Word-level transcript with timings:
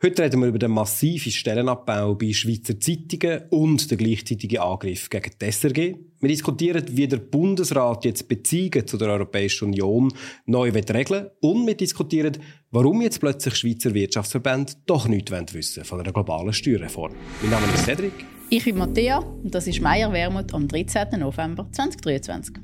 Heute 0.00 0.22
reden 0.22 0.42
wir 0.42 0.46
über 0.46 0.60
den 0.60 0.70
massiven 0.70 1.32
Stellenabbau 1.32 2.14
bei 2.14 2.32
Schweizer 2.32 2.78
Zeitungen 2.78 3.42
und 3.50 3.90
den 3.90 3.98
gleichzeitigen 3.98 4.60
Angriff 4.60 5.10
gegen 5.10 5.32
die 5.42 5.50
SRG. 5.50 5.96
Wir 6.20 6.28
diskutieren, 6.28 6.84
wie 6.90 7.08
der 7.08 7.16
Bundesrat 7.16 8.04
jetzt 8.04 8.28
Beziehungen 8.28 8.86
zu 8.86 8.96
der 8.96 9.08
Europäischen 9.08 9.64
Union 9.64 10.12
neu 10.46 10.70
regeln 10.70 11.30
und 11.40 11.66
wir 11.66 11.76
diskutieren, 11.76 12.38
warum 12.70 13.02
jetzt 13.02 13.18
plötzlich 13.18 13.56
Schweizer 13.56 13.92
Wirtschaftsverbände 13.92 14.74
doch 14.86 15.08
nichts 15.08 15.32
wissen 15.52 15.84
von 15.84 15.98
einer 15.98 16.12
globalen 16.12 16.52
Steuerreform. 16.52 17.16
Mein 17.42 17.50
Name 17.50 17.66
ist 17.74 17.84
Cedric. 17.84 18.12
Ich 18.50 18.64
bin 18.64 18.78
Matthäa 18.78 19.18
und 19.18 19.52
das 19.52 19.66
ist 19.66 19.80
Meier 19.80 20.12
Wermut 20.12 20.54
am 20.54 20.68
13. 20.68 21.18
November 21.18 21.66
2023. 21.72 22.54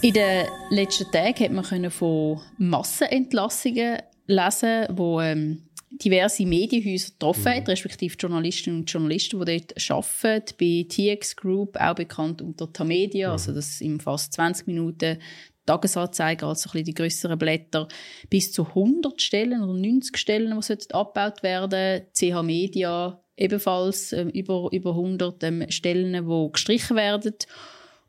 In 0.00 0.12
den 0.14 0.46
letzten 0.70 1.12
Tagen 1.12 1.44
hat 1.44 1.52
man 1.52 1.90
von 1.90 2.40
Massenentlassungen 2.56 3.98
lesen, 4.28 4.86
wo 4.90 5.20
ähm, 5.20 5.64
diverse 5.90 6.46
Medienhäuser 6.46 7.10
getroffen 7.10 7.44
mhm. 7.44 7.56
hat, 7.56 7.68
respektive 7.68 8.14
Journalistinnen 8.16 8.80
und 8.80 8.90
Journalisten, 8.90 9.44
die 9.44 9.58
dort 9.58 9.90
arbeiten. 9.90 10.54
Bei 10.60 10.86
TX 10.88 11.36
Group, 11.36 11.76
auch 11.80 11.94
bekannt 11.94 12.42
unter 12.42 12.72
Tamedia, 12.72 13.28
mhm. 13.28 13.32
also 13.32 13.52
das 13.52 13.80
in 13.80 14.00
fast 14.00 14.32
20 14.34 14.66
Minuten 14.66 15.18
Tagesanzeiger, 15.66 16.46
also 16.46 16.70
ein 16.72 16.84
die 16.84 16.94
größeren 16.94 17.38
Blätter, 17.38 17.88
bis 18.30 18.52
zu 18.52 18.66
100 18.68 19.20
Stellen 19.20 19.62
oder 19.62 19.74
90 19.74 20.16
Stellen, 20.16 20.58
die 20.58 20.94
abgebaut 20.94 21.42
werden. 21.42 22.06
CH 22.14 22.42
Media 22.42 23.22
ebenfalls 23.36 24.12
äh, 24.12 24.22
über, 24.22 24.68
über 24.72 24.90
100 24.90 25.42
ähm, 25.44 25.70
Stellen, 25.70 26.26
die 26.26 26.52
gestrichen 26.52 26.96
werden. 26.96 27.34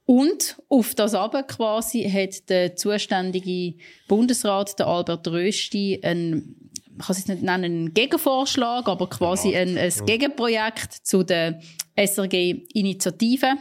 Und 0.10 0.60
auf 0.70 0.96
das 0.96 1.14
aber 1.14 1.44
quasi 1.44 2.10
hat 2.10 2.50
der 2.50 2.76
zuständige 2.76 3.76
Bundesrat, 4.08 4.80
der 4.80 4.88
Albert 4.88 5.28
Rösti, 5.28 6.00
ein 6.02 6.56
man 6.90 7.06
kann 7.06 7.16
es 7.16 7.28
nicht 7.28 7.44
nennen, 7.44 7.64
einen 7.64 7.94
Gegenvorschlag, 7.94 8.88
aber 8.88 9.08
quasi 9.08 9.56
ein, 9.56 9.78
ein 9.78 9.94
Gegenprojekt 10.08 10.94
zu 11.04 11.22
der 11.22 11.62
SRG-Initiative, 11.96 13.54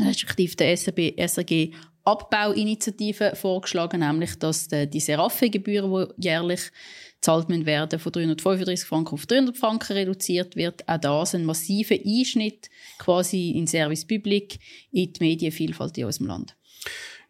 respektive 0.00 0.56
der 0.56 0.76
SRG, 0.76 1.14
SRG 1.16 1.70
Abbauinitiative 2.04 3.36
vorgeschlagen, 3.36 4.00
nämlich 4.00 4.36
dass 4.36 4.66
die 4.68 5.00
Seraphe-Gebühren, 5.00 6.08
die 6.18 6.24
jährlich 6.24 6.72
zahlt 7.20 7.48
man 7.48 7.66
werden 7.66 7.98
von 7.98 8.12
335 8.12 8.86
Franken 8.86 9.14
auf 9.14 9.26
300 9.26 9.56
Franken 9.56 9.92
reduziert 9.92 10.56
wird. 10.56 10.88
Auch 10.88 10.98
das 10.98 11.34
ein 11.34 11.44
massiver 11.44 11.96
Einschnitt 11.96 12.70
quasi 12.98 13.50
in 13.50 13.66
Service 13.66 14.06
Public 14.06 14.58
in 14.92 15.12
die 15.12 15.20
Medienvielfalt 15.24 15.98
in 15.98 16.04
unserem 16.04 16.28
Land. 16.28 16.56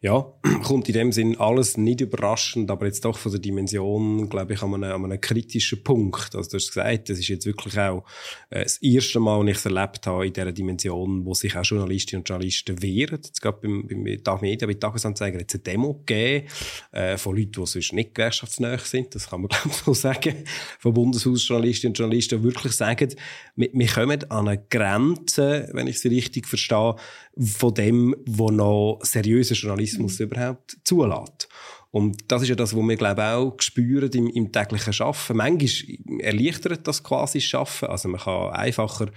Ja, 0.01 0.33
kommt 0.63 0.87
in 0.87 0.93
dem 0.93 1.11
Sinn 1.11 1.37
alles 1.39 1.75
nicht 1.75 1.99
überraschend, 1.99 2.71
aber 2.71 2.85
jetzt 2.85 3.03
doch 3.03 3.17
von 3.17 3.33
der 3.33 3.41
Dimension, 3.41 4.29
glaube 4.29 4.53
ich, 4.53 4.61
an 4.61 4.73
einem, 4.73 4.93
an 4.93 5.11
einem 5.11 5.19
kritischen 5.19 5.83
Punkt. 5.83 6.35
Also 6.35 6.51
du 6.51 6.55
hast 6.55 6.69
gesagt, 6.69 7.09
das 7.09 7.19
ist 7.19 7.27
jetzt 7.27 7.45
wirklich 7.45 7.77
auch 7.77 8.05
äh, 8.49 8.63
das 8.63 8.77
erste 8.77 9.19
Mal, 9.19 9.41
wenn 9.41 9.49
ich 9.49 9.57
es 9.57 9.65
erlebt 9.65 10.07
habe, 10.07 10.25
in 10.25 10.31
dieser 10.31 10.53
Dimension, 10.53 11.25
wo 11.25 11.33
sich 11.33 11.53
auch 11.57 11.65
Journalistinnen 11.65 12.21
und 12.21 12.29
Journalisten 12.29 12.81
wehren. 12.81 13.19
Jetzt 13.21 13.41
gerade 13.41 13.59
beim, 13.61 13.87
beim 13.89 14.23
Tag 14.23 14.39
bei 14.39 14.73
Tagesanzeiger, 14.73 15.39
es 15.45 15.53
eine 15.53 15.63
Demo 15.63 15.93
gegeben, 15.95 16.47
äh, 16.93 17.17
von 17.17 17.35
Leuten, 17.35 17.51
die 17.51 17.65
sonst 17.65 17.91
nicht 17.91 18.15
gewerkschaftsnäher 18.15 18.79
sind, 18.79 19.13
das 19.15 19.29
kann 19.29 19.41
man 19.41 19.49
glaube 19.49 19.69
ich 19.69 19.83
so 19.83 19.93
sagen, 19.93 20.45
von 20.79 20.93
Bundeshausjournalistinnen 20.93 21.91
und 21.91 21.97
Journalisten, 21.97 22.39
die 22.39 22.43
wirklich 22.45 22.71
sagen, 22.71 23.13
wir, 23.57 23.69
wir 23.73 23.87
kommen 23.87 24.31
an 24.31 24.47
eine 24.47 24.63
Grenze, 24.69 25.69
wenn 25.73 25.87
ich 25.87 25.99
sie 25.99 26.07
richtig 26.07 26.47
verstehe, 26.47 26.95
von 27.37 27.73
dem, 27.73 28.15
wo 28.25 28.49
noch 28.49 28.99
seriöser 29.03 29.55
Journalismus 29.55 29.88
mhm. 29.97 30.03
überhaupt 30.19 30.77
zulässt. 30.83 31.47
Und 31.91 32.31
das 32.31 32.43
ist 32.43 32.49
ja 32.49 32.55
das, 32.55 32.75
was 32.75 32.83
wir, 32.83 32.95
glaube 32.95 33.21
ich, 33.21 33.27
auch 33.27 33.55
spüren 33.59 34.11
im, 34.11 34.27
im 34.27 34.51
täglichen 34.51 34.93
Arbeiten. 35.01 35.37
Manchmal 35.37 36.19
erleichtert 36.19 36.87
das 36.87 37.03
quasi 37.03 37.39
das 37.39 37.45
Schaffen. 37.45 37.89
Also 37.89 38.09
man 38.09 38.21
kann 38.21 38.51
einfacher 38.51 39.09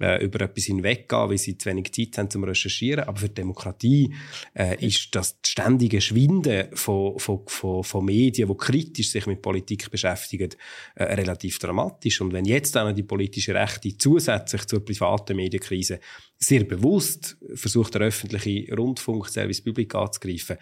äh, 0.00 0.24
über 0.24 0.40
etwas 0.40 0.64
hinweggehen, 0.64 1.28
weil 1.28 1.36
sie 1.36 1.58
zu 1.58 1.68
wenig 1.68 1.92
Zeit 1.92 2.16
haben 2.16 2.30
zum 2.30 2.44
Recherchieren. 2.44 3.04
Aber 3.04 3.18
für 3.18 3.28
die 3.28 3.34
Demokratie 3.34 4.14
äh, 4.54 4.84
ist 4.84 5.14
das 5.14 5.36
ständige 5.44 6.00
Schwinden 6.00 6.74
von, 6.74 7.18
von, 7.18 7.42
von, 7.46 7.84
von 7.84 8.04
Medien, 8.04 8.48
die 8.48 8.56
kritisch 8.56 9.10
sich 9.10 9.26
mit 9.26 9.42
Politik 9.42 9.90
beschäftigen, 9.90 10.50
äh, 10.94 11.04
relativ 11.04 11.58
dramatisch. 11.58 12.22
Und 12.22 12.32
wenn 12.32 12.46
jetzt 12.46 12.74
dann 12.74 12.94
die 12.96 13.02
politische 13.02 13.54
Rechte 13.54 13.96
zusätzlich 13.98 14.64
zur 14.66 14.82
privaten 14.82 15.36
Medienkrise 15.36 16.00
sehr 16.38 16.64
bewusst 16.64 17.36
versucht, 17.54 17.94
der 17.94 18.02
öffentliche 18.02 18.74
Rundfunk, 18.74 19.28
Service 19.28 19.62
Public 19.62 19.94
anzugreifen, 19.94 20.56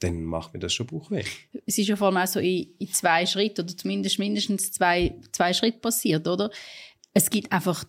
dann 0.00 0.22
macht 0.22 0.54
mir 0.54 0.60
das 0.60 0.72
schon 0.72 0.86
Bauchweh. 0.86 1.24
Es 1.66 1.78
ist 1.78 1.88
ja 1.88 1.96
vor 1.96 2.08
allem 2.08 2.18
auch 2.18 2.26
so 2.26 2.40
in, 2.40 2.68
in 2.78 2.88
zwei 2.92 3.26
Schritten 3.26 3.62
oder 3.62 3.76
zumindest 3.76 4.18
mindestens 4.18 4.72
zwei, 4.72 5.14
zwei 5.32 5.52
Schritte 5.52 5.78
passiert, 5.78 6.26
oder? 6.26 6.50
Es 7.14 7.30
gibt 7.30 7.50
einfach 7.52 7.84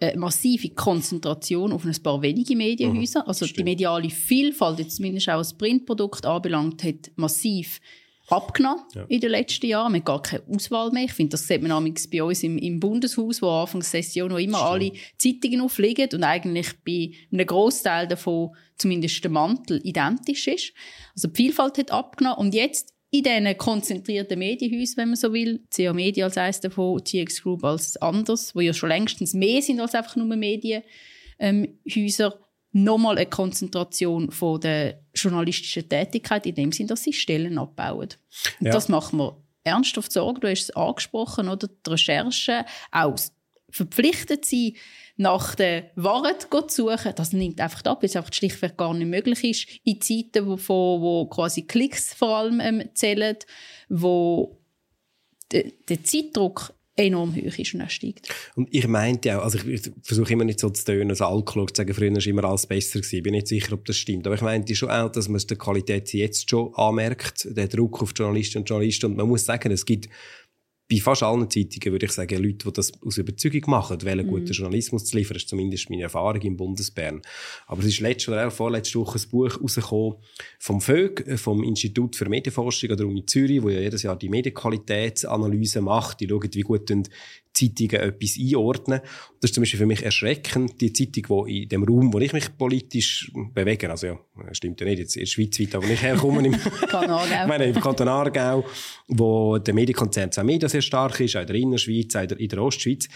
eine 0.00 0.16
massive 0.16 0.70
Konzentration 0.70 1.72
auf 1.72 1.84
ein 1.84 2.02
paar 2.02 2.22
wenige 2.22 2.54
Medienhäuser. 2.54 3.22
Mhm, 3.22 3.28
also 3.28 3.46
stimmt. 3.46 3.58
die 3.58 3.64
mediale 3.64 4.10
Vielfalt, 4.10 4.78
jetzt 4.78 4.96
zumindest 4.96 5.28
auch 5.28 5.38
was 5.38 5.58
Printprodukt 5.58 6.24
anbelangt, 6.24 6.84
hat 6.84 7.10
massiv 7.16 7.80
abgenommen 8.28 8.82
ja. 8.94 9.04
in 9.08 9.20
den 9.20 9.30
letzten 9.30 9.66
Jahren. 9.66 9.92
Man 9.92 10.00
hat 10.00 10.06
gar 10.06 10.22
keine 10.22 10.42
Auswahl 10.48 10.90
mehr. 10.90 11.04
Ich 11.04 11.12
finde, 11.12 11.30
das 11.30 11.46
sieht 11.46 11.62
man 11.62 11.94
bei 12.10 12.22
uns 12.22 12.42
im, 12.42 12.58
im 12.58 12.80
Bundeshaus, 12.80 13.42
wo 13.42 13.48
Anfang 13.48 13.80
der 13.80 13.88
Session 13.88 14.30
noch 14.30 14.38
immer 14.38 14.62
alle 14.62 14.92
Zeitungen 15.16 15.60
aufliegen 15.60 16.08
und 16.12 16.24
eigentlich 16.24 16.68
bei 16.84 17.12
einem 17.32 17.46
Großteil 17.46 18.06
davon 18.06 18.54
zumindest 18.76 19.22
der 19.24 19.30
Mantel 19.30 19.80
identisch 19.82 20.46
ist. 20.46 20.72
Also 21.14 21.28
die 21.28 21.36
Vielfalt 21.36 21.78
hat 21.78 21.90
abgenommen 21.90 22.38
und 22.38 22.54
jetzt 22.54 22.94
in 23.10 23.22
diesen 23.22 23.56
konzentrierten 23.56 24.38
Medienhäusern, 24.38 24.96
wenn 24.98 25.08
man 25.08 25.16
so 25.16 25.32
will, 25.32 25.64
CA 25.74 25.92
Media 25.92 26.26
als 26.26 26.36
eines 26.36 26.60
davon, 26.60 27.02
TX 27.02 27.42
Group 27.42 27.64
als 27.64 27.96
anders, 27.96 28.54
wo 28.54 28.60
ja 28.60 28.74
schon 28.74 28.90
längstens 28.90 29.32
mehr 29.32 29.62
sind 29.62 29.80
als 29.80 29.94
einfach 29.94 30.16
nur 30.16 30.26
Medienhäuser, 30.26 30.84
ähm, 31.38 31.78
nochmal 32.72 33.16
eine 33.16 33.26
Konzentration 33.26 34.30
von 34.30 34.60
der 34.60 35.00
journalistischen 35.14 35.88
Tätigkeit 35.88 36.46
in 36.46 36.54
dem 36.54 36.72
Sinne, 36.72 36.88
dass 36.88 37.02
sie 37.02 37.12
Stellen 37.12 37.58
abbauen. 37.58 38.08
Ja. 38.60 38.72
das 38.72 38.88
macht 38.88 39.12
man 39.12 39.32
ernsthaft 39.64 40.12
Sorge. 40.12 40.40
Du 40.40 40.48
hast 40.48 40.62
es 40.62 40.76
angesprochen, 40.76 41.48
oder? 41.48 41.68
Die 41.68 41.90
Recherche, 41.90 42.64
auch 42.92 43.16
verpflichtet 43.70 44.44
sie 44.44 44.76
nach 45.16 45.54
der 45.54 45.90
Wahrheit 45.94 46.46
zu 46.50 46.68
suchen, 46.68 47.12
das 47.14 47.32
nimmt 47.32 47.60
einfach 47.60 47.84
ab, 47.84 48.02
weil 48.02 48.08
es 48.08 48.16
einfach 48.16 48.32
schlichtweg 48.32 48.76
gar 48.76 48.94
nicht 48.94 49.08
möglich 49.08 49.44
ist. 49.44 49.80
In 49.84 50.00
Zeiten, 50.00 50.46
wo, 50.46 50.56
wo 51.00 51.26
quasi 51.26 51.62
Klicks 51.62 52.14
vor 52.14 52.36
allem 52.36 52.60
ähm, 52.60 52.88
zählen, 52.94 53.36
wo 53.88 54.58
der 55.50 56.04
Zeitdruck 56.04 56.72
enorm 56.98 57.34
hoch 57.34 57.58
ist 57.58 57.74
und 57.74 57.80
er 57.80 57.88
steigt. 57.88 58.28
Und 58.54 58.68
ich 58.70 58.86
meinte 58.86 59.38
auch, 59.38 59.44
also 59.44 59.58
ich 59.66 59.82
versuche 60.02 60.32
immer 60.32 60.44
nicht 60.44 60.60
so 60.60 60.68
zu 60.70 60.84
tönen, 60.84 61.10
als 61.10 61.20
Alkohol 61.20 61.68
zu 61.68 61.74
sagen, 61.76 61.94
früher 61.94 62.12
war 62.12 62.26
immer 62.26 62.44
alles 62.44 62.66
besser 62.66 63.00
gewesen. 63.00 63.22
Bin 63.22 63.32
nicht 63.32 63.48
sicher, 63.48 63.72
ob 63.72 63.84
das 63.84 63.96
stimmt. 63.96 64.26
Aber 64.26 64.34
ich 64.34 64.42
meinte 64.42 64.74
schon 64.74 64.90
auch, 64.90 65.10
dass 65.10 65.28
man 65.28 65.40
der 65.40 65.56
Qualität 65.56 66.12
jetzt 66.12 66.50
schon 66.50 66.74
anmerkt, 66.74 67.48
der 67.50 67.68
Druck 67.68 68.02
auf 68.02 68.12
Journalistinnen 68.16 68.62
und 68.62 68.68
Journalisten. 68.68 69.06
Und 69.06 69.16
man 69.16 69.28
muss 69.28 69.44
sagen, 69.44 69.70
es 69.70 69.86
gibt 69.86 70.08
bei 70.90 70.96
fast 71.00 71.22
allen 71.22 71.50
Zeitungen 71.50 71.92
würde 71.92 72.06
ich 72.06 72.12
sagen, 72.12 72.42
Leute, 72.42 72.66
die 72.66 72.72
das 72.72 72.92
aus 73.02 73.18
Überzeugung 73.18 73.62
machen, 73.66 74.00
wollen 74.02 74.26
mhm. 74.26 74.30
guten 74.30 74.52
Journalismus 74.52 75.04
zu 75.04 75.16
liefern, 75.16 75.34
das 75.34 75.42
ist 75.42 75.50
zumindest 75.50 75.90
meine 75.90 76.04
Erfahrung 76.04 76.40
im 76.40 76.56
Bundesbern. 76.56 77.20
Aber 77.66 77.80
es 77.80 77.88
ist 77.88 78.00
letzte 78.00 78.30
oder 78.30 78.48
auch 78.48 78.52
vorletzte 78.52 78.98
Woche 78.98 79.18
ein 79.18 79.30
Buch 79.30 79.60
rausgekommen 79.60 80.14
vom 80.58 80.80
VÖG, 80.80 81.26
äh, 81.26 81.36
vom 81.36 81.62
Institut 81.62 82.16
für 82.16 82.28
Medienforschung 82.28 82.90
an 82.90 82.96
der 82.96 83.06
Uni 83.06 83.26
Zürich, 83.26 83.62
wo 83.62 83.68
ja 83.68 83.80
jedes 83.80 84.02
Jahr 84.02 84.16
die 84.16 84.30
Medienqualitätsanalyse 84.30 85.82
macht. 85.82 86.20
Die 86.20 86.28
schauen, 86.28 86.48
wie 86.54 86.62
gut 86.62 86.90
Zeitungen 87.58 88.02
etwas 88.02 88.36
einordnen. 88.38 89.00
Das 89.40 89.50
ist 89.50 89.54
zum 89.54 89.62
Beispiel 89.62 89.78
für 89.78 89.86
mich 89.86 90.02
erschreckend. 90.02 90.80
Die 90.80 90.92
Zeitung, 90.92 91.46
die 91.46 91.62
in 91.62 91.68
dem 91.68 91.84
Raum, 91.84 92.12
wo 92.12 92.18
ich 92.18 92.32
mich 92.32 92.56
politisch 92.56 93.30
bewege, 93.54 93.90
also 93.90 94.06
ja, 94.06 94.18
stimmt 94.52 94.80
ja 94.80 94.86
nicht, 94.86 94.98
jetzt 94.98 95.16
in 95.16 95.22
der 95.22 95.26
Schweiz 95.26 95.58
weit, 95.60 95.74
aber 95.74 95.86
ich 95.88 96.02
herkomme, 96.02 96.46
im, 96.46 96.54
ich 96.54 97.46
meine, 97.46 97.64
im 97.64 97.80
Kanton 97.80 98.08
Aargau, 98.08 98.64
wo 99.08 99.58
der 99.58 99.74
Medienkonzern 99.74 100.30
Media 100.44 100.68
sehr 100.68 100.82
stark 100.82 101.20
ist, 101.20 101.36
auch 101.36 101.40
in 101.40 101.46
der 101.46 101.56
Innerschweiz, 101.56 102.14
auch 102.16 102.22
in 102.22 102.48
der 102.48 102.62
Ostschweiz. 102.62 103.08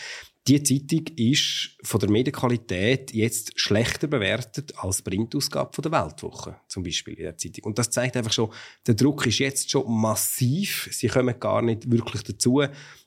Die 0.49 0.61
Zeitung 0.63 1.07
ist 1.17 1.77
von 1.85 2.01
der 2.01 2.11
Medienqualität 2.11 3.13
jetzt 3.15 3.59
schlechter 3.61 4.09
bewertet 4.09 4.73
als 4.77 4.97
die 4.97 5.03
Printausgabe 5.05 5.73
von 5.73 5.83
der 5.83 5.93
Weltwoche, 5.93 6.57
zum 6.67 6.83
Beispiel 6.83 7.15
in 7.15 7.25
der 7.25 7.37
Zeitung. 7.37 7.65
Und 7.65 7.79
das 7.79 7.91
zeigt 7.91 8.17
einfach 8.17 8.33
schon, 8.33 8.53
der 8.87 8.95
Druck 8.95 9.25
ist 9.27 9.39
jetzt 9.39 9.71
schon 9.71 9.89
massiv. 9.89 10.89
Sie 10.91 11.07
kommen 11.07 11.39
gar 11.39 11.63
nicht 11.63 11.89
wirklich 11.91 12.25
dazu, 12.25 12.63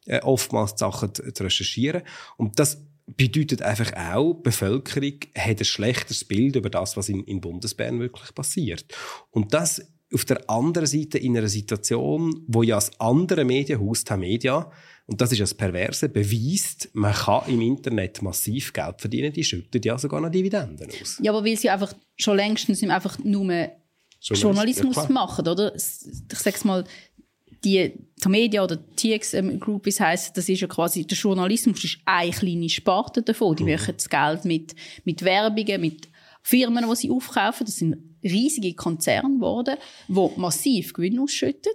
äh, 0.06 0.22
oftmals 0.22 0.76
die 0.76 0.80
Sachen 0.80 1.14
zu, 1.14 1.34
zu 1.34 1.44
recherchieren. 1.44 2.04
Und 2.38 2.58
das 2.58 2.82
bedeutet 3.06 3.62
einfach 3.62 3.92
auch, 3.98 4.36
die 4.36 4.44
Bevölkerung 4.44 5.20
hat 5.38 5.60
ein 5.60 5.66
schlechteres 5.66 6.24
Bild 6.24 6.56
über 6.56 6.70
das, 6.70 6.96
was 6.96 7.10
in, 7.10 7.24
in 7.26 7.42
Bundesbern 7.42 8.00
wirklich 8.00 8.34
passiert. 8.34 8.86
Und 9.30 9.54
das 9.54 9.82
auf 10.14 10.26
der 10.26 10.50
anderen 10.50 10.88
Seite 10.88 11.18
in 11.18 11.38
einer 11.38 11.48
Situation, 11.48 12.44
wo 12.48 12.64
ja 12.64 12.76
das 12.76 13.00
andere 13.00 13.44
Medienhaus, 13.44 14.04
die 14.04 14.18
Media, 14.18 14.72
und 15.08 15.22
das 15.22 15.32
ist 15.32 15.42
das 15.42 15.54
Perverse, 15.54 16.10
beweist, 16.10 16.90
man 16.94 17.14
kann 17.14 17.44
im 17.48 17.62
Internet 17.62 18.22
massiv 18.22 18.74
Geld 18.74 19.02
verdienen, 19.02 19.34
die 19.34 19.44
schütten 19.44 19.82
ja 19.84 19.98
sogar 19.98 20.22
noch 20.22 20.32
Dividenden 20.32 20.90
aus. 21.02 21.20
Ja, 21.22 21.32
aber 21.32 21.46
weil 21.46 21.58
sie 21.58 21.70
einfach 21.70 21.94
schon 22.18 22.38
längstens 22.38 22.84
einfach 22.84 23.20
nur 23.20 23.70
Journalismus 24.22 24.96
ja, 24.96 25.10
machen, 25.10 25.48
oder? 25.48 25.76
Ich 25.76 26.40
sag's 26.40 26.64
mal, 26.64 26.86
die 27.64 27.94
Tamedia 28.22 28.64
oder 28.64 28.80
TX 28.96 29.34
ähm, 29.34 29.60
Group, 29.60 29.88
es 29.88 30.00
heisst, 30.00 30.38
das 30.38 30.48
ist 30.48 30.62
ja 30.62 30.68
quasi, 30.68 31.06
der 31.06 31.18
Journalismus 31.18 31.84
ist 31.84 32.00
eine 32.06 32.32
kleine 32.32 32.70
Sparte 32.70 33.22
davon. 33.24 33.56
Die 33.56 33.64
mhm. 33.64 33.72
machen 33.72 33.96
das 33.98 34.10
Geld 34.10 34.46
mit, 34.46 34.76
mit 35.04 35.24
Werbungen, 35.24 35.82
mit 35.82 36.08
Firmen, 36.44 36.86
die 36.88 36.96
sie 36.96 37.10
aufkaufen. 37.10 37.66
Das 37.66 37.78
sind 37.78 38.15
riesige 38.26 38.74
Konzerne 38.74 39.36
geworden, 39.36 39.78
die 40.08 40.30
massiv 40.36 40.94
Gewinn 40.94 41.20
ausschütten. 41.20 41.74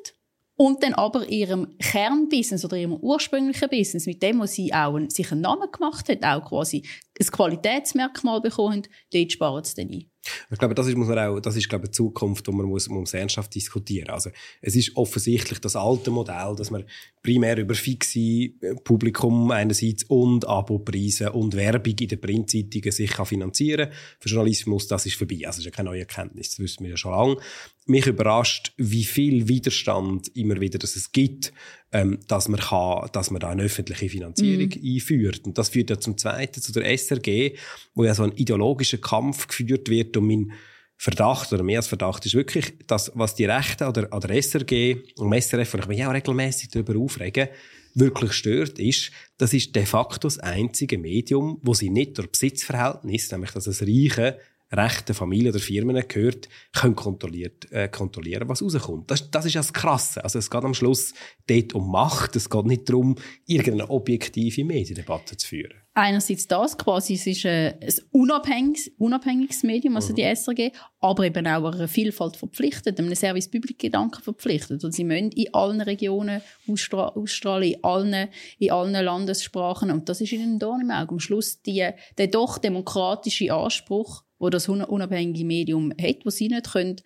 Und 0.56 0.82
dann 0.82 0.92
aber 0.92 1.26
ihrem 1.26 1.78
Kernbusiness 1.78 2.66
oder 2.66 2.76
ihrem 2.76 2.92
ursprünglichen 2.92 3.70
Business, 3.70 4.04
mit 4.04 4.22
dem, 4.22 4.40
wo 4.40 4.46
sie 4.46 4.74
auch 4.74 4.94
einen, 4.94 5.08
sich 5.08 5.32
einen 5.32 5.40
Namen 5.40 5.70
gemacht 5.72 6.10
hat, 6.10 6.22
auch 6.22 6.46
quasi 6.46 6.82
ein 7.18 7.26
Qualitätsmerkmal 7.26 8.42
bekommen, 8.42 8.82
dort 9.10 9.32
sparen 9.32 9.64
sie 9.64 9.74
dann 9.76 9.90
ein. 9.90 10.09
Ich 10.50 10.58
glaube, 10.58 10.74
das 10.74 10.86
ist, 10.86 10.96
muss 10.96 11.08
man 11.08 11.18
auch, 11.18 11.40
das 11.40 11.56
ist, 11.56 11.68
glaube 11.68 11.86
ich, 11.86 11.90
die 11.90 11.96
Zukunft, 11.96 12.46
wo 12.46 12.52
man 12.52 12.66
muss, 12.66 12.88
muss 12.88 13.14
ernsthaft 13.14 13.54
diskutieren. 13.54 14.10
Also, 14.10 14.30
es 14.60 14.76
ist 14.76 14.96
offensichtlich 14.96 15.60
das 15.60 15.76
alte 15.76 16.10
Modell, 16.10 16.54
dass 16.56 16.70
man 16.70 16.84
primär 17.22 17.56
über 17.56 17.74
fixe 17.74 18.18
äh, 18.18 18.74
Publikum 18.84 19.50
einerseits 19.50 20.04
und 20.04 20.46
Abopreise 20.46 21.32
und 21.32 21.56
Werbung 21.56 21.94
in 21.98 22.08
den 22.08 22.20
Printzeitungen 22.20 22.92
sich 22.92 23.10
kann 23.10 23.26
finanzieren 23.26 23.88
kann. 23.88 23.98
Für 24.18 24.28
Journalismus, 24.28 24.86
das 24.88 25.06
ist 25.06 25.16
vorbei. 25.16 25.36
Also, 25.36 25.46
das 25.46 25.58
ist 25.58 25.64
ja 25.66 25.70
keine 25.70 25.90
neue 25.90 26.00
Erkenntnis. 26.00 26.50
Das 26.50 26.58
wissen 26.58 26.84
wir 26.84 26.90
ja 26.90 26.96
schon 26.96 27.12
lange. 27.12 27.36
Mich 27.90 28.06
überrascht, 28.06 28.72
wie 28.76 29.04
viel 29.04 29.48
Widerstand 29.48 30.28
immer 30.36 30.60
wieder 30.60 30.78
dass 30.78 30.96
es 30.96 31.10
gibt, 31.12 31.52
ähm, 31.92 32.20
dass 32.28 32.48
man 32.48 32.60
kann, 32.60 33.08
dass 33.12 33.30
man 33.30 33.40
da 33.40 33.50
eine 33.50 33.64
öffentliche 33.64 34.08
Finanzierung 34.08 34.68
mm. 34.68 34.94
einführt. 34.94 35.44
Und 35.44 35.58
das 35.58 35.70
führt 35.70 35.90
ja 35.90 35.98
zum 35.98 36.16
Zweiten 36.16 36.60
zu 36.60 36.72
der 36.72 36.84
SRG, 36.96 37.56
wo 37.94 38.04
ja 38.04 38.14
so 38.14 38.22
ein 38.22 38.32
ideologischer 38.32 38.98
Kampf 38.98 39.48
geführt 39.48 39.88
wird 39.88 40.16
und 40.16 40.26
mein 40.26 40.52
Verdacht 40.96 41.52
oder 41.52 41.62
mehr 41.62 41.78
als 41.78 41.88
Verdacht 41.88 42.26
ist 42.26 42.34
wirklich, 42.34 42.74
dass 42.86 43.10
was 43.14 43.34
die 43.34 43.46
Rechte 43.46 43.86
an 43.86 43.94
der, 43.94 44.12
an 44.12 44.20
der 44.20 44.40
SRG 44.42 44.96
und 45.16 45.30
dem 45.30 45.40
SRF, 45.40 45.74
und 45.74 45.80
ich 45.80 45.88
mich 45.88 46.04
auch 46.04 46.12
regelmäßig 46.12 46.68
darüber 46.68 46.98
aufregen, 46.98 47.48
wirklich 47.94 48.32
stört, 48.32 48.78
ist, 48.78 49.10
das 49.38 49.52
ist 49.52 49.74
de 49.74 49.86
facto 49.86 50.28
das 50.28 50.38
einzige 50.38 50.98
Medium, 50.98 51.58
wo 51.62 51.74
sie 51.74 51.90
nicht 51.90 52.18
durch 52.18 52.30
Besitzverhältnis, 52.30 53.32
nämlich 53.32 53.50
dass 53.50 53.66
es 53.66 53.82
reiche 53.82 54.38
Rechten 54.72 55.14
Familien 55.14 55.50
oder 55.50 55.58
Firmen 55.58 56.00
gehört, 56.06 56.48
können 56.72 56.94
kontrolliert, 56.94 57.70
äh, 57.72 57.88
kontrollieren, 57.88 58.48
was 58.48 58.62
rauskommt. 58.62 59.10
Das, 59.10 59.30
das 59.30 59.46
ist 59.46 59.54
ja 59.54 59.60
das 59.60 59.72
Krasse. 59.72 60.22
Also 60.22 60.38
es 60.38 60.50
geht 60.50 60.64
am 60.64 60.74
Schluss 60.74 61.12
dort 61.48 61.74
um 61.74 61.90
Macht. 61.90 62.36
Es 62.36 62.48
geht 62.48 62.64
nicht 62.66 62.88
darum, 62.88 63.16
irgendeine 63.46 63.90
objektive 63.90 64.64
Mediendebatte 64.64 65.36
zu 65.36 65.48
führen. 65.48 65.74
Einerseits 65.92 66.46
das 66.46 66.78
quasi, 66.78 67.14
es 67.14 67.26
ist 67.26 67.44
ein, 67.46 67.74
ein 67.80 67.94
unabhängiges, 68.12 68.92
unabhängiges 68.96 69.64
Medium, 69.64 69.96
also 69.96 70.12
mhm. 70.12 70.16
die 70.16 70.34
SRG, 70.36 70.70
aber 71.00 71.24
eben 71.24 71.46
auch 71.48 71.72
einer 71.72 71.88
Vielfalt 71.88 72.36
verpflichtet, 72.36 73.00
einem 73.00 73.12
Service-Public-Gedanken 73.12 74.22
verpflichtet. 74.22 74.84
Und 74.84 74.92
sie 74.92 75.02
müssen 75.02 75.32
in 75.32 75.52
allen 75.52 75.80
Regionen 75.80 76.42
ausstra 76.68 77.08
ausstrahlen, 77.08 77.72
in 77.72 77.84
allen, 77.84 78.28
in 78.60 78.70
allen 78.70 79.04
Landessprachen. 79.04 79.90
Und 79.90 80.08
das 80.08 80.20
ist 80.20 80.30
ihnen 80.30 80.60
da 80.60 80.78
im 80.80 80.92
Auge. 80.92 81.10
Am 81.10 81.18
Schluss 81.18 81.60
die, 81.60 81.88
der 82.18 82.26
doch 82.28 82.58
demokratische 82.58 83.52
Anspruch 83.52 84.22
wo 84.40 84.48
das 84.48 84.68
unabhängige 84.68 85.44
Medium 85.44 85.92
hat, 86.00 86.24
wo 86.24 86.30
sie 86.30 86.48
nicht 86.48 86.72
können, 86.72 86.96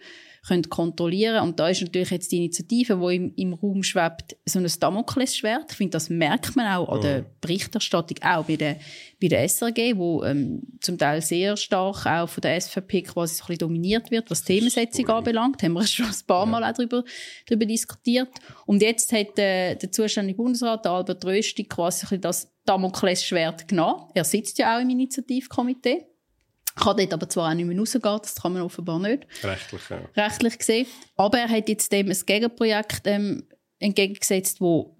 können 0.46 0.62
kontrollieren 0.69 1.42
Und 1.42 1.58
da 1.58 1.69
ist 1.69 1.82
natürlich 1.82 2.10
jetzt 2.10 2.31
die 2.31 2.36
Initiative, 2.36 3.00
wo 3.00 3.10
im, 3.10 3.34
im 3.34 3.54
Raum 3.54 3.82
schwebt, 3.82 4.36
so 4.46 4.60
ein 4.60 4.72
Damoklesschwert. 4.78 5.72
Ich 5.72 5.76
finde, 5.76 5.90
das 5.90 6.10
merkt 6.10 6.54
man 6.54 6.72
auch 6.72 6.88
an 6.88 7.00
der 7.00 7.22
mhm. 7.22 7.26
Berichterstattung, 7.40 8.19
auch 8.22 8.44
bei 8.44 8.54
der, 8.54 8.76
bei 9.20 9.26
der 9.26 9.42
SRG, 9.48 9.96
wo 9.96 10.22
ähm, 10.22 10.62
zum 10.81 10.96
Teil 10.96 11.22
sehr 11.22 11.56
stark 11.56 12.06
auch 12.06 12.28
von 12.28 12.40
der 12.40 12.60
SVP 12.60 13.02
quasi 13.02 13.34
so 13.34 13.42
ein 13.42 13.46
bisschen 13.48 13.58
dominiert 13.58 14.12
wird, 14.12 14.31
was 14.31 14.44
Themensetzung 14.44 15.08
anbelangt. 15.08 15.60
Haben 15.62 15.72
wir 15.72 15.86
schon 15.86 16.06
ein 16.06 16.26
paar 16.28 16.46
Mal 16.46 16.62
ja. 16.62 16.70
auch 16.70 16.75
darüber, 16.76 17.02
darüber 17.48 17.66
diskutiert. 17.66 18.28
Und 18.64 18.81
jetzt 18.81 19.12
hat 19.12 19.36
äh, 19.40 19.75
der 19.75 19.90
zuständige 19.90 20.36
Bundesrat, 20.36 20.86
Albert 20.86 21.25
Rösti, 21.25 21.64
quasi 21.64 22.20
das 22.20 22.52
Damoklesschwert 22.64 23.66
genommen. 23.66 24.04
Er 24.14 24.25
sitzt 24.25 24.58
ja 24.58 24.76
auch 24.76 24.81
im 24.81 24.90
Initiativkomitee 24.90 26.06
kann 26.75 26.97
dort 26.97 27.12
aber 27.12 27.29
zwar 27.29 27.50
auch 27.50 27.55
nicht 27.55 27.67
mehr 27.67 27.79
rausgehen, 27.79 28.19
das 28.21 28.35
kann 28.37 28.53
man 28.53 28.62
offenbar 28.62 28.99
nicht. 28.99 29.26
Rechtlich, 29.43 29.82
ja. 29.91 30.00
Rechtlich 30.17 30.59
gesehen. 30.59 30.87
Aber 31.17 31.38
er 31.38 31.49
hat 31.49 31.69
jetzt 31.69 31.93
dem 31.93 32.11
ein 32.11 32.19
Gegenprojekt 32.26 33.03
ähm, 33.06 33.47
entgegengesetzt, 33.79 34.61
wo 34.61 34.97